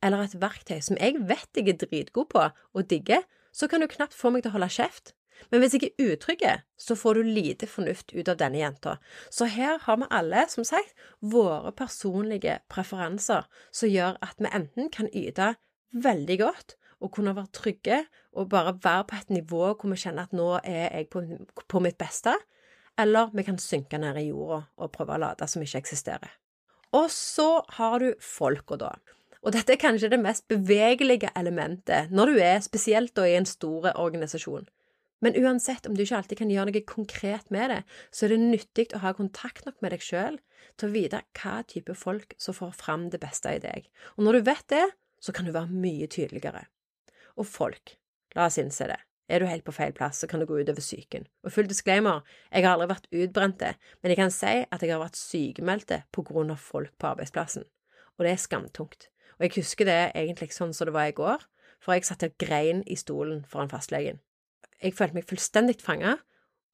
eller 0.04 0.26
et 0.26 0.36
verktøy 0.42 0.82
som 0.84 1.00
jeg 1.00 1.22
vet 1.30 1.56
jeg 1.56 1.72
er 1.72 1.78
dritgod 1.80 2.28
på 2.34 2.50
og 2.50 2.90
digger, 2.90 3.24
så 3.56 3.70
kan 3.72 3.82
du 3.82 3.88
knapt 3.88 4.14
få 4.14 4.30
meg 4.34 4.44
til 4.44 4.52
å 4.52 4.58
holde 4.58 4.70
kjeft. 4.76 5.14
Men 5.52 5.62
hvis 5.62 5.78
jeg 5.78 5.88
er 5.88 6.12
utrygg, 6.12 6.44
så 6.76 6.98
får 7.00 7.16
du 7.16 7.30
lite 7.30 7.70
fornuft 7.70 8.12
ut 8.12 8.28
av 8.28 8.40
denne 8.42 8.60
jenta. 8.60 8.98
Så 9.32 9.48
her 9.54 9.80
har 9.86 10.02
vi 10.02 10.10
alle, 10.12 10.44
som 10.50 10.66
sagt, 10.68 10.92
våre 11.22 11.72
personlige 11.72 12.60
preferanser 12.74 13.48
som 13.72 13.90
gjør 13.94 14.20
at 14.26 14.36
vi 14.42 14.52
enten 14.52 14.92
kan 14.92 15.08
yte 15.14 15.54
veldig 15.96 16.40
godt 16.42 16.76
og 17.00 17.14
kunne 17.14 17.36
være 17.38 17.54
trygge 17.54 18.04
og 18.34 18.50
bare 18.50 18.76
være 18.84 19.08
på 19.08 19.16
et 19.22 19.34
nivå 19.38 19.64
hvor 19.72 19.94
vi 19.94 20.02
kjenner 20.02 20.28
at 20.28 20.36
nå 20.36 20.50
er 20.64 20.90
jeg 20.90 21.10
på, 21.14 21.24
på 21.70 21.82
mitt 21.86 21.98
beste, 22.02 22.34
eller 22.98 23.30
vi 23.34 23.46
kan 23.46 23.60
synke 23.62 24.00
ned 24.02 24.18
i 24.20 24.30
jorda 24.30 24.64
og 24.78 24.92
prøve 24.94 25.16
å 25.16 25.22
late 25.22 25.48
som 25.50 25.64
ikke 25.64 25.82
eksisterer. 25.84 26.32
Og 26.96 27.10
så 27.12 27.62
har 27.78 28.00
du 28.02 28.14
folka, 28.24 28.78
da. 28.80 28.94
Og 29.46 29.54
dette 29.54 29.76
er 29.76 29.82
kanskje 29.82 30.10
det 30.12 30.20
mest 30.22 30.48
bevegelige 30.50 31.30
elementet 31.38 32.12
når 32.12 32.32
du 32.32 32.42
er 32.42 32.64
spesielt 32.66 33.14
da 33.16 33.28
i 33.28 33.38
en 33.38 33.48
stor 33.48 33.92
organisasjon. 33.94 34.66
Men 35.24 35.38
uansett 35.40 35.88
om 35.90 35.96
du 35.98 36.04
ikke 36.04 36.20
alltid 36.20 36.42
kan 36.42 36.52
gjøre 36.54 36.72
noe 36.72 36.84
konkret 36.90 37.50
med 37.54 37.72
det, 37.74 37.80
så 38.14 38.26
er 38.26 38.36
det 38.36 38.44
nyttig 38.44 38.88
å 38.94 39.02
ha 39.02 39.16
kontakt 39.18 39.66
nok 39.66 39.80
med 39.82 39.96
deg 39.96 40.04
sjøl 40.06 40.38
til 40.78 40.90
å 40.90 40.94
vite 40.94 41.24
hva 41.40 41.62
type 41.70 41.96
folk 41.98 42.36
som 42.42 42.58
får 42.58 42.76
fram 42.78 43.08
det 43.14 43.22
beste 43.24 43.56
i 43.56 43.62
deg. 43.64 43.88
Og 44.18 44.28
når 44.28 44.38
du 44.38 44.50
vet 44.52 44.68
det, 44.74 44.86
så 45.22 45.34
kan 45.34 45.48
du 45.48 45.56
være 45.56 45.74
mye 45.74 46.10
tydeligere. 46.12 46.68
Og 47.38 47.50
folk, 47.50 47.96
la 48.38 48.46
oss 48.46 48.60
innse 48.62 48.90
det, 48.92 49.00
er 49.28 49.44
du 49.44 49.48
helt 49.50 49.66
på 49.68 49.76
feil 49.76 49.94
plass, 49.96 50.22
så 50.22 50.28
kan 50.28 50.40
det 50.40 50.48
gå 50.48 50.60
utover 50.60 50.84
psyken. 50.84 51.28
Og 51.44 51.52
full 51.52 51.68
disclaimer, 51.70 52.24
jeg 52.52 52.64
har 52.64 52.76
aldri 52.76 52.90
vært 52.94 53.10
utbrente, 53.12 53.74
men 54.02 54.14
jeg 54.14 54.20
kan 54.20 54.34
si 54.34 54.54
at 54.64 54.84
jeg 54.84 54.94
har 54.94 55.04
vært 55.04 55.20
sykemeldte 55.20 56.02
på 56.16 56.24
grunn 56.28 56.54
av 56.54 56.62
folk 56.64 56.94
på 57.00 57.12
arbeidsplassen. 57.12 57.68
Og 58.18 58.26
det 58.26 58.34
er 58.34 58.42
skamtungt. 58.42 59.10
Og 59.38 59.46
jeg 59.46 59.58
husker 59.60 59.90
det 59.90 60.00
egentlig 60.16 60.54
sånn 60.56 60.74
som 60.74 60.90
det 60.90 60.96
var 60.96 61.12
i 61.12 61.18
går, 61.18 61.44
for 61.84 61.94
jeg 61.94 62.08
satt 62.08 62.26
og 62.26 62.38
grein 62.42 62.82
i 62.88 62.98
stolen 62.98 63.44
foran 63.50 63.70
fastlegen. 63.70 64.22
Jeg 64.82 64.96
følte 64.98 65.18
meg 65.18 65.28
fullstendig 65.30 65.78
fanga 65.84 66.18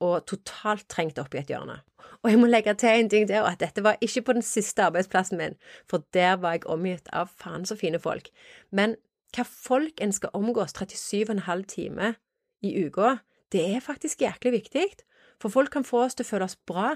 og 0.03 0.25
totalt 0.27 0.85
trengt 0.91 1.19
opp 1.21 1.35
i 1.35 1.41
et 1.41 1.51
hjørne. 1.51 1.79
Og 2.23 2.31
jeg 2.31 2.39
må 2.39 2.47
legge 2.49 2.73
til 2.79 2.91
en 2.91 3.09
ting 3.11 3.27
der, 3.27 3.45
at 3.47 3.61
dette 3.63 3.83
var 3.83 3.99
ikke 4.03 4.25
på 4.27 4.35
den 4.37 4.45
siste 4.45 4.83
arbeidsplassen 4.83 5.39
min, 5.39 5.55
for 5.89 6.03
der 6.15 6.37
var 6.39 6.57
jeg 6.57 6.67
omgitt 6.71 7.07
av 7.15 7.31
faen 7.31 7.65
så 7.67 7.77
fine 7.79 7.99
folk. 8.03 8.29
Men 8.71 8.97
hva 9.35 9.45
folk 9.47 10.01
en 10.03 10.13
skal 10.13 10.35
omgås 10.37 10.75
37,5 10.77 11.63
timer 11.71 12.19
i 12.63 12.73
uka, 12.85 13.17
det 13.53 13.63
er 13.75 13.83
faktisk 13.83 14.23
jæklig 14.23 14.55
viktig, 14.57 14.87
for 15.41 15.53
folk 15.53 15.71
kan 15.73 15.85
få 15.85 16.05
oss 16.07 16.15
til 16.17 16.25
å 16.25 16.31
føle 16.31 16.47
oss 16.47 16.57
bra, 16.57 16.95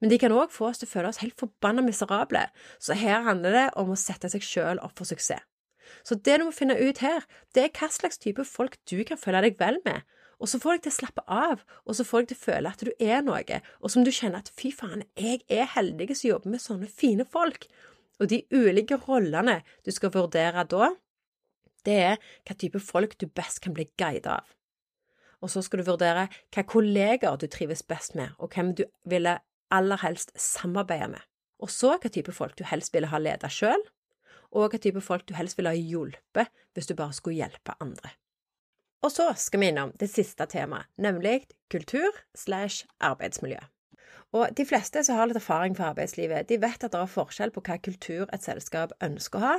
men 0.00 0.12
de 0.12 0.18
kan 0.22 0.32
òg 0.32 0.52
få 0.54 0.70
oss 0.70 0.80
til 0.80 0.88
å 0.88 0.92
føle 0.92 1.10
oss 1.10 1.20
helt 1.22 1.38
forbanna 1.40 1.82
miserable, 1.82 2.44
så 2.78 2.96
her 2.96 3.24
handler 3.26 3.56
det 3.56 3.66
om 3.80 3.90
å 3.90 3.98
sette 3.98 4.30
seg 4.30 4.44
sjøl 4.46 4.80
opp 4.84 4.94
for 5.00 5.10
suksess. 5.10 5.42
Så 6.04 6.18
det 6.20 6.38
du 6.38 6.44
må 6.44 6.52
finne 6.52 6.76
ut 6.76 7.00
her, 7.00 7.24
det 7.56 7.62
er 7.64 7.74
hva 7.74 7.88
slags 7.92 8.20
type 8.20 8.44
folk 8.44 8.76
du 8.90 9.00
kan 9.08 9.20
føle 9.20 9.40
deg 9.44 9.58
vel 9.60 9.80
med. 9.86 10.04
Og 10.38 10.50
så 10.50 10.60
får 10.62 10.76
deg 10.76 10.84
til 10.84 10.92
å 10.92 10.96
slappe 10.98 11.24
av, 11.26 11.62
og 11.82 11.96
så 11.96 12.04
får 12.06 12.22
deg 12.22 12.28
til 12.30 12.38
å 12.38 12.44
føle 12.44 12.72
at 12.72 12.84
du 12.84 12.90
er 13.02 13.24
noe, 13.26 13.60
og 13.80 13.90
som 13.90 14.04
du 14.06 14.12
kjenner 14.14 14.44
at 14.44 14.52
fy 14.54 14.70
faen, 14.74 15.02
jeg 15.18 15.42
er 15.50 15.66
heldig 15.74 16.12
som 16.12 16.28
jobber 16.28 16.54
med 16.54 16.62
sånne 16.62 16.90
fine 16.92 17.26
folk. 17.26 17.66
Og 18.20 18.30
de 18.30 18.42
ulike 18.52 19.00
rollene 19.06 19.60
du 19.86 19.90
skal 19.94 20.12
vurdere 20.14 20.66
da, 20.70 20.92
det 21.86 21.98
er 22.04 22.22
hva 22.46 22.54
type 22.58 22.80
folk 22.82 23.16
du 23.18 23.26
best 23.26 23.62
kan 23.64 23.74
bli 23.74 23.88
guidet 23.98 24.38
av. 24.38 24.46
Og 25.44 25.52
så 25.52 25.62
skal 25.62 25.80
du 25.82 25.88
vurdere 25.90 26.26
hva 26.54 26.64
kollegaer 26.66 27.38
du 27.38 27.46
trives 27.50 27.84
best 27.86 28.16
med, 28.18 28.34
og 28.38 28.54
hvem 28.54 28.74
du 28.74 28.84
ville 29.08 29.38
aller 29.74 30.02
helst 30.02 30.32
samarbeide 30.34 31.12
med. 31.14 31.22
Og 31.62 31.70
så 31.70 31.94
hva 31.98 32.10
type 32.10 32.32
folk 32.34 32.56
du 32.58 32.64
helst 32.66 32.94
ville 32.94 33.10
ha 33.10 33.20
ledet 33.22 33.50
sjøl, 33.54 33.82
og 34.54 34.72
hva 34.72 34.80
type 34.80 35.02
folk 35.04 35.26
du 35.28 35.34
helst 35.36 35.58
ville 35.58 35.74
ha 35.74 35.78
hjulpet 35.78 36.50
hvis 36.74 36.88
du 36.88 36.94
bare 36.98 37.14
skulle 37.16 37.38
hjelpe 37.38 37.76
andre. 37.82 38.14
Og 39.04 39.12
så 39.14 39.28
skal 39.38 39.62
vi 39.62 39.70
innom 39.70 39.92
det 40.00 40.08
siste 40.10 40.46
temaet, 40.50 40.88
nemlig 40.98 41.44
kultur 41.70 42.10
slash 42.34 42.88
arbeidsmiljø. 42.98 43.60
Og 44.36 44.52
de 44.56 44.66
fleste 44.68 45.00
som 45.04 45.16
har 45.16 45.30
litt 45.30 45.38
erfaring 45.40 45.76
fra 45.76 45.92
arbeidslivet, 45.92 46.48
de 46.50 46.60
vet 46.60 46.84
at 46.84 46.92
det 46.92 47.00
er 47.00 47.12
forskjell 47.12 47.52
på 47.54 47.62
hva 47.64 47.78
kultur 47.80 48.28
et 48.34 48.44
selskap 48.44 48.92
ønsker 49.04 49.40
å 49.40 49.46
ha, 49.46 49.54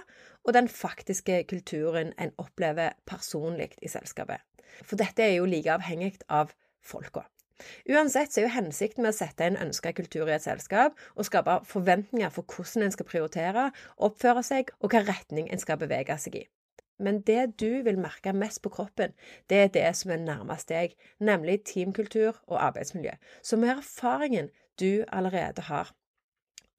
og 0.46 0.56
den 0.58 0.70
faktiske 0.70 1.42
kulturen 1.50 2.14
en 2.22 2.36
opplever 2.42 2.94
personlig 3.10 3.72
i 3.82 3.92
selskapet. 3.92 4.46
For 4.86 5.00
dette 5.00 5.26
er 5.26 5.40
jo 5.40 5.50
like 5.50 5.74
avhengig 5.74 6.20
av 6.30 6.54
folka. 6.86 7.26
Uansett 7.92 8.32
så 8.32 8.40
er 8.40 8.48
jo 8.48 8.54
hensikten 8.56 9.04
med 9.04 9.12
å 9.12 9.18
sette 9.18 9.44
en 9.44 9.58
ønska 9.60 9.92
kultur 9.98 10.30
i 10.30 10.36
et 10.38 10.46
selskap 10.46 10.96
å 11.20 11.26
skape 11.28 11.58
forventninger 11.68 12.32
for 12.32 12.48
hvordan 12.48 12.86
en 12.86 12.96
skal 12.96 13.10
prioritere, 13.10 13.66
oppføre 13.98 14.46
seg 14.48 14.72
og 14.80 14.94
hva 14.94 15.04
retning 15.10 15.50
en 15.52 15.62
skal 15.62 15.82
bevege 15.82 16.16
seg 16.22 16.40
i. 16.40 16.46
Men 17.00 17.22
det 17.28 17.60
du 17.62 17.82
vil 17.86 18.00
merke 18.00 18.34
mest 18.36 18.62
på 18.62 18.70
kroppen, 18.76 19.14
det 19.50 19.58
er 19.64 19.72
det 19.74 19.96
som 19.96 20.12
er 20.12 20.20
nærmest 20.24 20.70
deg, 20.70 20.96
nemlig 21.20 21.62
teamkultur 21.66 22.42
og 22.48 22.60
arbeidsmiljø, 22.66 23.16
som 23.42 23.64
er 23.64 23.78
erfaringen 23.78 24.52
du 24.80 25.06
allerede 25.08 25.62
har. 25.72 25.94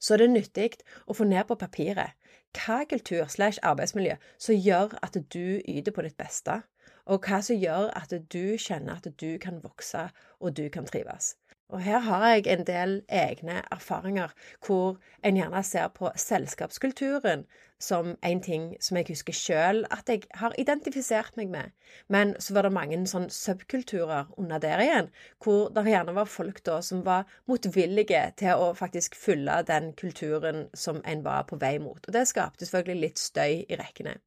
Så 0.01 0.17
det 0.17 0.29
er 0.29 0.33
nyttig 0.33 0.71
å 1.07 1.17
få 1.17 1.27
ned 1.29 1.45
på 1.49 1.59
papiret 1.61 2.17
hva 2.57 2.81
kultur 2.89 3.29
slash 3.31 3.61
arbeidsmiljø 3.63 4.17
som 4.39 4.57
gjør 4.57 4.97
at 5.05 5.17
du 5.33 5.61
yter 5.69 5.95
på 5.95 6.03
ditt 6.07 6.17
beste, 6.19 6.63
og 7.07 7.27
hva 7.27 7.41
som 7.45 7.57
gjør 7.57 7.91
at 7.97 8.15
du 8.33 8.57
kjenner 8.59 8.99
at 8.99 9.07
du 9.21 9.39
kan 9.43 9.61
vokse 9.63 10.09
og 10.41 10.57
du 10.57 10.69
kan 10.73 10.89
trives. 10.89 11.37
Og 11.71 11.83
her 11.83 12.03
har 12.07 12.27
jeg 12.29 12.47
en 12.51 12.67
del 12.67 13.01
egne 13.09 13.63
erfaringer 13.71 14.35
hvor 14.67 14.99
en 15.23 15.39
gjerne 15.39 15.63
ser 15.67 15.91
på 15.95 16.11
selskapskulturen 16.19 17.47
som 17.81 18.17
en 18.23 18.41
ting 18.45 18.65
som 18.85 18.99
jeg 18.99 19.09
husker 19.09 19.35
sjøl 19.37 19.85
at 19.95 20.11
jeg 20.13 20.27
har 20.37 20.55
identifisert 20.61 21.37
meg 21.41 21.49
med. 21.53 21.71
Men 22.13 22.35
så 22.39 22.55
var 22.55 22.67
det 22.67 22.75
mange 22.77 22.99
sånn 23.09 23.31
subkulturer 23.33 24.29
under 24.37 24.61
der 24.61 24.83
igjen, 24.85 25.09
hvor 25.43 25.71
det 25.75 25.87
gjerne 25.89 26.15
var 26.19 26.29
folk 26.29 26.61
da 26.67 26.81
som 26.85 27.01
var 27.07 27.31
motvillige 27.49 28.23
til 28.43 28.61
å 28.61 28.73
faktisk 28.77 29.17
fylle 29.17 29.63
den 29.69 29.95
kulturen 29.97 30.67
som 30.77 31.01
en 31.09 31.25
var 31.25 31.49
på 31.49 31.57
vei 31.63 31.79
mot. 31.81 32.03
Og 32.05 32.17
det 32.17 32.27
skapte 32.29 32.69
selvfølgelig 32.69 33.07
litt 33.07 33.23
støy 33.23 33.65
i 33.65 33.81
rekkene. 33.81 34.19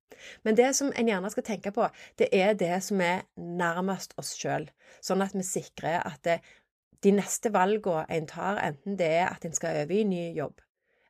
Men 0.44 0.58
det 0.58 0.72
som 0.78 0.92
en 0.96 1.10
gjerne 1.10 1.30
skal 1.34 1.46
tenke 1.46 1.74
på, 1.76 1.88
det 2.18 2.32
er 2.34 2.58
det 2.58 2.76
som 2.86 3.02
er 3.06 3.26
nærmest 3.38 4.18
oss 4.18 4.34
sjøl, 4.40 4.70
sånn 5.04 5.22
at 5.26 5.36
vi 5.38 5.46
sikrer 5.46 6.02
at 6.02 6.22
det, 6.26 6.40
de 7.04 7.12
neste 7.12 7.52
valgene 7.54 8.06
en 8.10 8.28
tar, 8.28 8.60
enten 8.64 9.00
det 9.00 9.10
er 9.20 9.32
at 9.32 9.46
en 9.46 9.56
skal 9.56 9.84
øve 9.84 10.00
i 10.00 10.04
ny 10.08 10.22
jobb, 10.38 10.62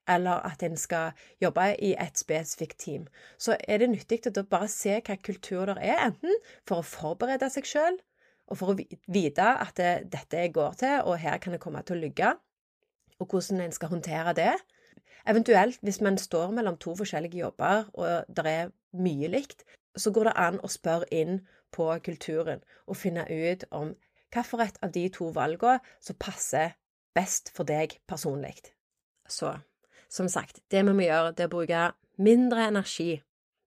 eller 0.10 0.44
at 0.50 0.64
en 0.64 0.78
skal 0.78 1.12
jobbe 1.42 1.68
i 1.80 1.94
et 2.00 2.20
spesifikt 2.20 2.80
team, 2.80 3.06
så 3.38 3.58
er 3.68 3.82
det 3.82 3.92
nyttig 3.92 4.24
å 4.28 4.46
bare 4.50 4.68
se 4.72 5.00
hva 5.00 5.18
kultur 5.24 5.70
det 5.72 5.78
er, 5.82 6.02
enten 6.10 6.34
for 6.68 6.82
å 6.82 6.88
forberede 6.88 7.50
seg 7.54 7.70
sjøl, 7.70 8.00
og 8.52 8.60
for 8.60 8.74
å 8.74 8.78
vite 9.08 9.46
at 9.46 9.78
det, 9.80 9.94
dette 10.12 10.48
går 10.54 10.80
til, 10.82 11.00
og 11.08 11.22
her 11.22 11.40
kan 11.42 11.56
det 11.56 11.62
komme 11.64 11.82
til 11.86 11.98
å 11.98 12.04
ligge, 12.04 12.34
og 13.20 13.30
hvordan 13.30 13.62
en 13.64 13.76
skal 13.76 13.94
håndtere 13.94 14.34
det. 14.36 14.54
Eventuelt, 15.30 15.80
hvis 15.82 16.02
man 16.04 16.18
står 16.20 16.52
mellom 16.52 16.76
to 16.78 16.96
forskjellige 17.00 17.40
jobber, 17.40 17.86
og 17.94 18.26
det 18.28 18.46
er 18.50 18.74
mye 19.00 19.30
likt, 19.32 19.64
så 19.96 20.12
går 20.12 20.28
det 20.28 20.34
an 20.42 20.60
å 20.60 20.72
spørre 20.72 21.08
inn 21.14 21.40
på 21.74 21.88
kulturen 22.06 22.64
og 22.88 22.98
finne 22.98 23.24
ut 23.30 23.64
om 23.72 23.94
hvilket 24.34 24.82
av 24.84 24.92
de 24.96 25.06
to 25.14 25.30
valgene 25.36 25.80
som 26.02 26.18
passer 26.20 26.74
best 27.14 27.52
for 27.54 27.70
deg 27.70 28.00
personlig. 28.10 28.58
Så 29.30 29.54
som 30.14 30.30
sagt, 30.30 30.62
det 30.70 30.84
vi 30.86 30.94
må 30.94 31.06
gjøre, 31.06 31.34
det 31.34 31.46
er 31.46 31.50
å 31.50 31.56
bruke 31.56 31.84
mindre 32.22 32.68
energi 32.70 33.18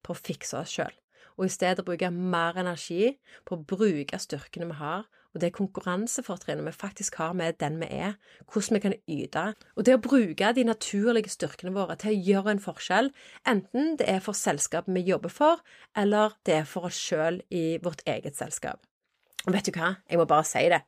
på 0.07 0.15
å 0.15 0.19
fikse 0.19 0.59
oss 0.61 0.75
sjøl, 0.77 0.95
og 1.37 1.49
i 1.49 1.53
stedet 1.53 1.85
bruke 1.87 2.11
mer 2.15 2.59
energi 2.61 3.17
på 3.47 3.57
å 3.57 3.65
bruke 3.75 4.21
styrkene 4.23 4.69
vi 4.71 4.79
har, 4.79 5.09
og 5.37 5.43
det 5.43 5.51
konkurransefortrinnet 5.53 6.65
vi 6.65 6.73
faktisk 6.73 7.19
har 7.21 7.35
med 7.37 7.59
den 7.61 7.77
vi 7.83 7.91
er, 7.93 8.15
hvordan 8.49 8.79
vi 8.79 8.83
kan 8.87 8.95
yte, 9.11 9.43
og 9.77 9.85
det 9.85 9.99
å 9.99 10.01
bruke 10.01 10.53
de 10.57 10.65
naturlige 10.65 11.35
styrkene 11.35 11.75
våre 11.75 11.99
til 12.01 12.15
å 12.15 12.23
gjøre 12.31 12.55
en 12.55 12.63
forskjell, 12.63 13.11
enten 13.45 13.99
det 14.01 14.09
er 14.09 14.23
for 14.25 14.39
selskapet 14.39 14.95
vi 14.97 15.05
jobber 15.11 15.35
for, 15.35 15.61
eller 15.99 16.39
det 16.49 16.63
er 16.63 16.69
for 16.71 16.89
oss 16.89 16.97
sjøl 16.97 17.43
i 17.51 17.67
vårt 17.85 18.07
eget 18.09 18.39
selskap. 18.39 18.81
Og 19.47 19.55
vet 19.55 19.69
du 19.69 19.75
hva, 19.77 19.95
jeg 20.11 20.19
må 20.19 20.27
bare 20.27 20.47
si 20.47 20.65
det, 20.73 20.83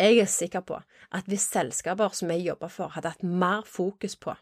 jeg 0.00 0.18
er 0.18 0.30
sikker 0.30 0.64
på 0.66 0.80
at 1.14 1.26
hvis 1.30 1.46
selskaper 1.50 2.14
som 2.16 2.30
jeg 2.34 2.46
jobber 2.48 2.70
for, 2.72 2.92
hadde 2.94 3.12
hatt 3.14 3.22
mer 3.26 3.62
fokus 3.66 4.16
på 4.18 4.34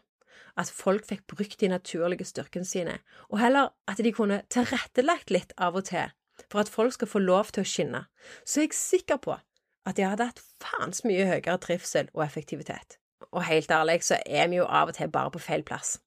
at 0.59 0.71
folk 0.73 1.05
fikk 1.07 1.27
brukt 1.29 1.59
de 1.61 1.69
naturlige 1.71 2.25
styrkene 2.27 2.67
sine, 2.67 2.97
og 3.29 3.39
heller 3.39 3.69
at 3.87 4.01
de 4.03 4.11
kunne 4.11 4.41
tilrettelagt 4.51 5.31
litt 5.31 5.53
av 5.57 5.77
og 5.79 5.87
til 5.91 6.09
for 6.49 6.63
at 6.63 6.71
folk 6.71 6.95
skal 6.95 7.11
få 7.11 7.19
lov 7.19 7.51
til 7.53 7.63
å 7.63 7.67
skinne, 7.67 8.03
så 8.47 8.61
er 8.61 8.69
jeg 8.69 8.77
sikker 8.79 9.19
på 9.23 9.35
at 9.35 9.97
de 9.97 10.05
hadde 10.07 10.29
hatt 10.31 10.43
faens 10.61 11.03
mye 11.07 11.27
høyere 11.27 11.57
trivsel 11.63 12.11
og 12.13 12.23
effektivitet. 12.25 12.97
Og 13.31 13.43
helt 13.45 13.71
ærlig 13.71 14.01
så 14.07 14.19
er 14.25 14.47
vi 14.49 14.59
jo 14.59 14.65
av 14.65 14.91
og 14.91 14.97
til 14.97 15.11
bare 15.11 15.33
på 15.35 15.41
feil 15.43 15.65
plass. 15.67 15.97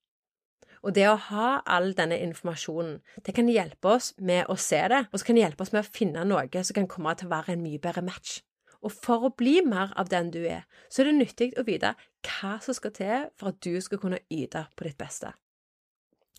Og 0.82 0.94
det 0.96 1.04
å 1.06 1.18
ha 1.28 1.48
all 1.70 1.92
denne 1.94 2.18
informasjonen, 2.24 2.96
det 3.22 3.34
kan 3.36 3.50
hjelpe 3.50 3.92
oss 3.96 4.12
med 4.18 4.48
å 4.50 4.56
se 4.58 4.80
det, 4.90 5.04
og 5.12 5.20
så 5.20 5.28
kan 5.28 5.38
det 5.38 5.44
hjelpe 5.44 5.62
oss 5.62 5.74
med 5.74 5.84
å 5.84 5.92
finne 5.98 6.24
noe 6.26 6.64
som 6.64 6.78
kan 6.78 6.88
komme 6.90 7.14
til 7.18 7.30
å 7.30 7.34
være 7.36 7.54
en 7.54 7.62
mye 7.62 7.82
bedre 7.82 8.02
match. 8.02 8.40
Og 8.82 8.90
for 8.90 9.28
å 9.28 9.34
bli 9.38 9.60
mer 9.62 9.92
av 9.98 10.10
den 10.10 10.32
du 10.34 10.40
er, 10.42 10.64
så 10.90 11.02
er 11.02 11.10
det 11.10 11.18
nyttig 11.20 11.52
å 11.54 11.66
vite 11.68 11.94
hva 12.26 12.56
som 12.64 12.74
skal 12.74 12.94
til 12.96 13.28
for 13.38 13.52
at 13.52 13.62
du 13.62 13.78
skal 13.84 14.02
kunne 14.02 14.18
yte 14.26 14.64
på 14.74 14.88
ditt 14.88 14.98
beste. 14.98 15.30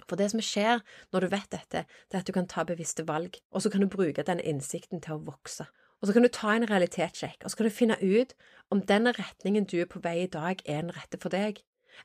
For 0.09 0.19
det 0.19 0.33
som 0.33 0.41
skjer 0.43 0.81
når 1.13 1.23
du 1.23 1.31
vet 1.31 1.51
dette, 1.53 1.85
det 1.87 2.17
er 2.17 2.23
at 2.23 2.27
du 2.27 2.35
kan 2.35 2.49
ta 2.49 2.65
bevisste 2.67 3.05
valg, 3.07 3.39
og 3.55 3.63
så 3.63 3.71
kan 3.71 3.83
du 3.83 3.87
bruke 3.87 4.25
den 4.27 4.43
innsikten 4.43 4.99
til 5.03 5.15
å 5.15 5.23
vokse. 5.23 5.69
Og 6.01 6.09
så 6.09 6.15
kan 6.17 6.25
du 6.25 6.31
ta 6.35 6.51
en 6.51 6.67
realitetssjekk, 6.67 7.45
og 7.45 7.51
så 7.51 7.59
kan 7.59 7.69
du 7.69 7.77
finne 7.77 7.97
ut 8.01 8.33
om 8.75 8.81
den 8.83 9.07
retningen 9.07 9.69
du 9.71 9.77
er 9.79 9.87
på 9.87 10.01
vei 10.03 10.25
i 10.25 10.31
dag, 10.31 10.59
er 10.67 10.83
den 10.83 10.91
rette 10.91 11.19
for 11.21 11.31
deg. 11.31 11.61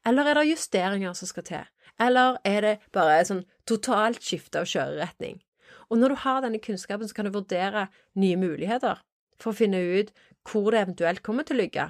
Eller 0.06 0.28
er 0.28 0.38
det 0.38 0.48
justeringer 0.52 1.16
som 1.16 1.30
skal 1.30 1.46
til? 1.48 1.68
Eller 1.98 2.38
er 2.46 2.64
det 2.64 2.74
bare 2.94 3.18
et 3.18 3.30
sånn 3.30 3.44
totalt 3.66 4.22
skifte 4.22 4.62
av 4.62 4.68
kjøreretning? 4.70 5.40
Og 5.88 5.98
når 5.98 6.12
du 6.12 6.20
har 6.24 6.42
denne 6.44 6.60
kunnskapen, 6.62 7.08
så 7.08 7.16
kan 7.16 7.28
du 7.28 7.34
vurdere 7.34 7.88
nye 8.18 8.38
muligheter 8.38 9.00
for 9.40 9.52
å 9.52 9.58
finne 9.58 9.80
ut 9.80 10.12
hvor 10.48 10.72
det 10.72 10.82
eventuelt 10.82 11.24
kommer 11.26 11.46
til 11.46 11.58
å 11.58 11.62
ligge. 11.62 11.88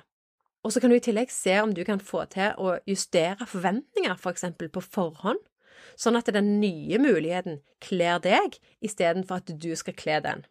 Og 0.67 0.75
så 0.75 0.83
kan 0.83 0.91
du 0.91 0.99
i 0.99 1.03
tillegg 1.03 1.31
se 1.33 1.55
om 1.63 1.73
du 1.75 1.85
kan 1.87 2.03
få 2.03 2.25
til 2.33 2.57
å 2.59 2.79
justere 2.89 3.47
forventninger, 3.47 4.17
for 4.19 4.35
eksempel 4.35 4.71
på 4.73 4.83
forhånd, 4.85 5.41
sånn 5.99 6.19
at 6.19 6.31
den 6.35 6.59
nye 6.63 6.99
muligheten 7.01 7.61
kler 7.85 8.19
deg 8.23 8.59
istedenfor 8.85 9.43
at 9.43 9.53
du 9.63 9.71
skal 9.79 9.97
kle 9.99 10.19
den. 10.25 10.43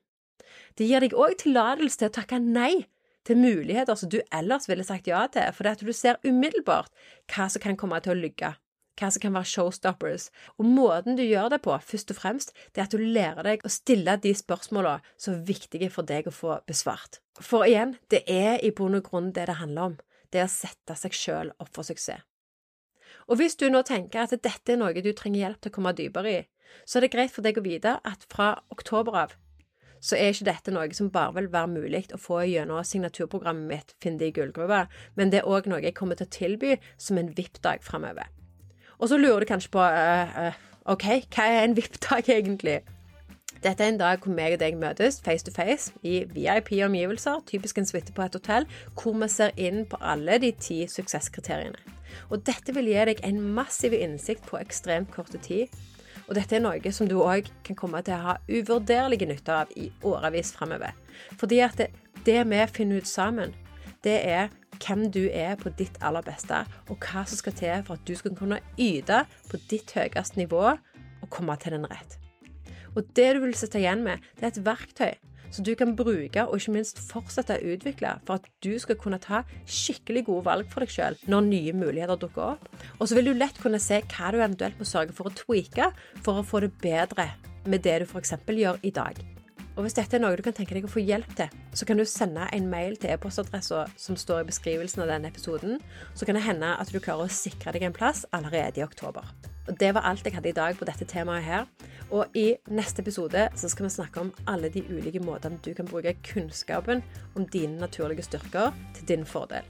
Det 0.80 0.88
gir 0.88 1.04
deg 1.04 1.16
òg 1.18 1.36
tillatelse 1.44 2.00
til 2.00 2.10
å 2.10 2.16
takke 2.20 2.40
nei 2.42 2.88
til 3.28 3.40
muligheter 3.40 3.98
som 4.00 4.12
du 4.12 4.22
ellers 4.34 4.70
ville 4.70 4.86
sagt 4.88 5.10
ja 5.10 5.26
til, 5.32 5.50
fordi 5.54 5.74
at 5.74 5.84
du 5.84 5.92
ser 5.96 6.22
umiddelbart 6.26 6.94
hva 7.34 7.50
som 7.52 7.64
kan 7.64 7.78
komme 7.80 8.00
til 8.04 8.16
å 8.16 8.22
lykke, 8.22 8.54
hva 8.98 9.10
som 9.14 9.24
kan 9.24 9.36
være 9.36 9.52
showstoppers, 9.52 10.30
og 10.58 10.70
måten 10.78 11.20
du 11.20 11.24
gjør 11.26 11.52
det 11.54 11.62
på, 11.66 11.76
først 11.92 12.14
og 12.14 12.20
fremst, 12.20 12.56
det 12.74 12.82
er 12.82 12.88
at 12.88 12.96
du 12.96 13.04
lærer 13.04 13.44
deg 13.46 13.66
å 13.66 13.74
stille 13.74 14.18
de 14.24 14.34
spørsmålene 14.38 15.16
som 15.20 15.36
er 15.36 15.46
viktige 15.52 15.92
for 15.94 16.08
deg 16.08 16.30
å 16.30 16.36
få 16.36 16.60
besvart. 16.70 17.22
For 17.38 17.68
igjen, 17.68 17.98
det 18.10 18.24
er 18.32 18.58
i 18.66 18.74
bunn 18.74 18.98
og 18.98 19.06
grunn 19.10 19.34
det 19.36 19.48
det 19.52 19.60
handler 19.62 19.92
om, 19.92 20.00
det 20.32 20.42
er 20.42 20.50
å 20.50 20.56
sette 20.56 20.98
seg 20.98 21.16
sjøl 21.16 21.54
opp 21.62 21.72
for 21.76 21.88
suksess. 21.88 22.26
Og 23.28 23.42
hvis 23.42 23.58
du 23.60 23.66
nå 23.68 23.82
tenker 23.84 24.24
at 24.24 24.32
dette 24.32 24.72
er 24.72 24.80
noe 24.80 25.04
du 25.04 25.12
trenger 25.12 25.42
hjelp 25.42 25.60
til 25.60 25.72
å 25.72 25.76
komme 25.76 25.92
dypere 25.96 26.32
i, 26.32 26.40
så 26.88 26.98
er 26.98 27.06
det 27.06 27.14
greit 27.16 27.34
for 27.34 27.44
deg 27.44 27.60
å 27.60 27.64
vite 27.64 27.98
at 28.08 28.24
fra 28.32 28.54
oktober 28.72 29.20
av 29.20 29.36
så 30.00 30.18
er 30.18 30.34
ikke 30.34 30.50
dette 30.50 30.74
noe 30.74 30.90
som 30.96 31.12
bare 31.14 31.36
vil 31.38 31.52
være 31.54 31.72
mulig 31.72 32.04
å 32.14 32.22
få 32.22 32.42
gjennom 32.48 32.84
signaturprogrammet 32.86 33.70
mitt 33.72 33.96
Finn 34.04 34.20
det 34.20 34.32
i 34.32 34.36
gullgruva, 34.36 34.86
men 35.16 35.32
det 35.34 35.42
er 35.42 35.50
òg 35.50 35.70
noe 35.70 35.82
jeg 35.84 35.96
kommer 35.98 36.20
til 36.20 36.28
å 36.28 36.36
tilby 36.38 36.76
som 36.98 37.18
en 37.18 37.32
VIP-dag 37.38 37.84
framover. 37.86 38.30
Og 38.98 39.10
så 39.12 39.18
lurer 39.18 39.44
du 39.44 39.50
kanskje 39.50 39.74
på 39.74 39.82
uh, 39.82 40.38
uh, 40.48 40.62
OK, 40.90 41.08
hva 41.34 41.50
er 41.50 41.66
en 41.66 41.76
VIP-dag 41.78 42.30
egentlig? 42.38 42.80
Dette 43.64 43.84
er 43.84 43.90
en 43.90 44.00
dag 44.00 44.22
hvor 44.22 44.34
meg 44.38 44.54
og 44.54 44.62
deg 44.62 44.78
møtes 44.78 45.18
face 45.26 45.46
to 45.46 45.52
face 45.54 45.92
i 46.06 46.22
VIP-omgivelser, 46.30 47.42
typisk 47.50 47.80
en 47.82 47.90
suite 47.90 48.14
på 48.14 48.26
et 48.26 48.38
hotell, 48.38 48.68
hvor 48.94 49.18
vi 49.18 49.30
ser 49.34 49.54
inn 49.58 49.86
på 49.90 49.98
alle 50.02 50.38
de 50.44 50.52
ti 50.62 50.84
suksesskriteriene. 50.92 51.80
Og 52.30 52.46
dette 52.46 52.74
vil 52.76 52.90
gi 52.92 53.06
deg 53.10 53.22
en 53.26 53.42
massiv 53.58 53.96
innsikt 53.98 54.46
på 54.48 54.60
ekstremt 54.62 55.12
kort 55.14 55.34
tid. 55.44 55.74
Og 56.28 56.36
dette 56.36 56.58
er 56.58 56.64
noe 56.64 56.92
som 56.92 57.08
du 57.08 57.18
òg 57.24 57.48
kan 57.64 57.78
komme 57.80 58.02
til 58.04 58.18
å 58.18 58.26
ha 58.26 58.36
uvurderlig 58.50 59.22
nytte 59.30 59.56
av 59.64 59.72
i 59.80 59.88
årevis 60.06 60.52
framover. 60.58 60.96
Fordi 61.40 61.62
at 61.64 61.80
det, 61.80 61.92
det 62.28 62.42
vi 62.50 62.64
finner 62.76 63.02
ut 63.02 63.10
sammen, 63.10 63.56
det 64.04 64.18
er 64.28 64.52
hvem 64.78 65.08
du 65.12 65.24
er 65.32 65.56
på 65.60 65.72
ditt 65.80 65.98
aller 66.06 66.26
beste, 66.26 66.66
og 66.92 67.00
hva 67.02 67.24
som 67.26 67.40
skal 67.40 67.56
til 67.58 67.86
for 67.88 67.98
at 67.98 68.06
du 68.08 68.14
skal 68.20 68.36
kunne 68.38 68.60
yte 68.78 69.24
på 69.50 69.60
ditt 69.72 69.94
høyeste 69.96 70.40
nivå 70.40 70.64
og 70.68 71.30
komme 71.34 71.56
til 71.62 71.78
den 71.78 71.88
rett. 71.90 72.20
Og 72.98 73.08
det 73.16 73.30
du 73.36 73.44
vil 73.44 73.56
sitte 73.58 73.80
igjen 73.82 74.04
med, 74.06 74.22
det 74.38 74.46
er 74.46 74.54
et 74.54 74.66
verktøy 74.66 75.16
som 75.52 75.66
du 75.68 75.74
kan 75.80 75.96
bruke 75.98 76.46
og 76.46 76.58
ikke 76.60 76.76
minst 76.76 77.02
fortsette 77.10 77.58
å 77.58 77.74
utvikle 77.76 78.18
for 78.28 78.42
at 78.42 78.50
du 78.64 78.74
skal 78.82 79.00
kunne 79.00 79.22
ta 79.24 79.44
skikkelig 79.66 80.26
gode 80.30 80.48
valg 80.50 80.72
for 80.72 80.84
deg 80.84 80.94
sjøl 80.94 81.20
når 81.32 81.48
nye 81.50 81.78
muligheter 81.78 82.20
dukker 82.22 82.54
opp. 82.56 82.70
Og 83.00 83.08
så 83.08 83.18
vil 83.18 83.32
du 83.32 83.38
lett 83.38 83.62
kunne 83.62 83.82
se 83.84 84.02
hva 84.04 84.34
du 84.34 84.42
eventuelt 84.42 84.80
må 84.80 84.88
sørge 84.88 85.16
for 85.18 85.30
å 85.30 85.36
tweake 85.38 85.92
for 86.26 86.40
å 86.40 86.46
få 86.48 86.66
det 86.66 86.74
bedre 86.84 87.32
med 87.68 87.84
det 87.84 88.00
du 88.04 88.08
f.eks. 88.10 88.38
gjør 88.48 88.80
i 88.84 88.96
dag. 88.96 89.37
Og 89.78 89.86
Hvis 89.86 89.94
dette 89.94 90.18
er 90.18 90.22
noe 90.24 90.34
du 90.34 90.42
kan 90.42 90.56
tenke 90.58 90.74
deg 90.74 90.88
å 90.88 90.90
få 90.90 91.04
hjelp 91.06 91.36
til, 91.38 91.52
så 91.78 91.86
kan 91.86 92.00
du 92.00 92.04
sende 92.10 92.48
en 92.50 92.70
mail 92.72 92.96
til 92.98 93.12
e-postadressa 93.14 93.84
som 93.94 94.18
står 94.18 94.42
i 94.42 94.48
beskrivelsen 94.48 95.04
av 95.04 95.12
denne 95.12 95.30
episoden. 95.30 95.78
Så 96.18 96.26
kan 96.26 96.34
det 96.34 96.48
hende 96.48 96.72
at 96.82 96.90
du 96.90 96.98
klarer 96.98 97.30
å 97.30 97.36
sikre 97.36 97.76
deg 97.76 97.86
en 97.86 97.94
plass 97.94 98.24
allerede 98.34 98.82
i 98.82 98.86
oktober. 98.88 99.30
Og 99.68 99.78
Det 99.78 99.92
var 99.94 100.08
alt 100.10 100.26
jeg 100.26 100.34
hadde 100.34 100.50
i 100.50 100.58
dag 100.58 100.80
på 100.80 100.88
dette 100.90 101.06
temaet 101.06 101.46
her. 101.46 101.68
Og 102.10 102.34
i 102.34 102.56
neste 102.74 103.04
episode 103.04 103.50
så 103.54 103.70
skal 103.70 103.86
vi 103.86 103.94
snakke 104.00 104.24
om 104.24 104.34
alle 104.48 104.72
de 104.74 104.82
ulike 104.90 105.22
måtene 105.22 105.62
du 105.62 105.76
kan 105.78 105.86
bruke 105.86 106.16
kunnskapen 106.26 107.04
om 107.36 107.46
dine 107.46 107.78
naturlige 107.78 108.26
styrker 108.26 108.74
til 108.98 109.08
din 109.12 109.26
fordel. 109.30 109.68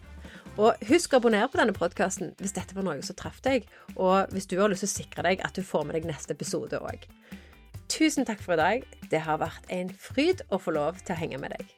Og 0.58 0.88
husk 0.88 1.12
å 1.12 1.20
abonnere 1.20 1.50
på 1.52 1.60
denne 1.60 1.76
podkasten 1.76 2.32
hvis 2.40 2.56
dette 2.56 2.78
var 2.78 2.88
noe 2.88 3.04
som 3.04 3.18
traff 3.18 3.44
deg, 3.44 3.68
og 3.98 4.32
hvis 4.32 4.48
du 4.48 4.56
har 4.62 4.72
lyst 4.72 4.88
til 4.88 4.90
å 4.90 4.96
sikre 4.96 5.28
deg 5.28 5.44
at 5.44 5.58
du 5.58 5.68
får 5.68 5.84
med 5.84 6.00
deg 6.00 6.08
neste 6.08 6.34
episode 6.34 6.80
òg. 6.80 7.04
Tusen 7.88 8.26
takk 8.28 8.42
for 8.44 8.54
i 8.54 8.60
dag. 8.60 8.84
Det 9.12 9.20
har 9.24 9.40
vært 9.40 9.70
en 9.72 9.90
fryd 9.90 10.44
å 10.52 10.60
få 10.60 10.74
lov 10.76 11.00
til 11.08 11.16
å 11.16 11.20
henge 11.22 11.40
med 11.40 11.56
deg. 11.56 11.70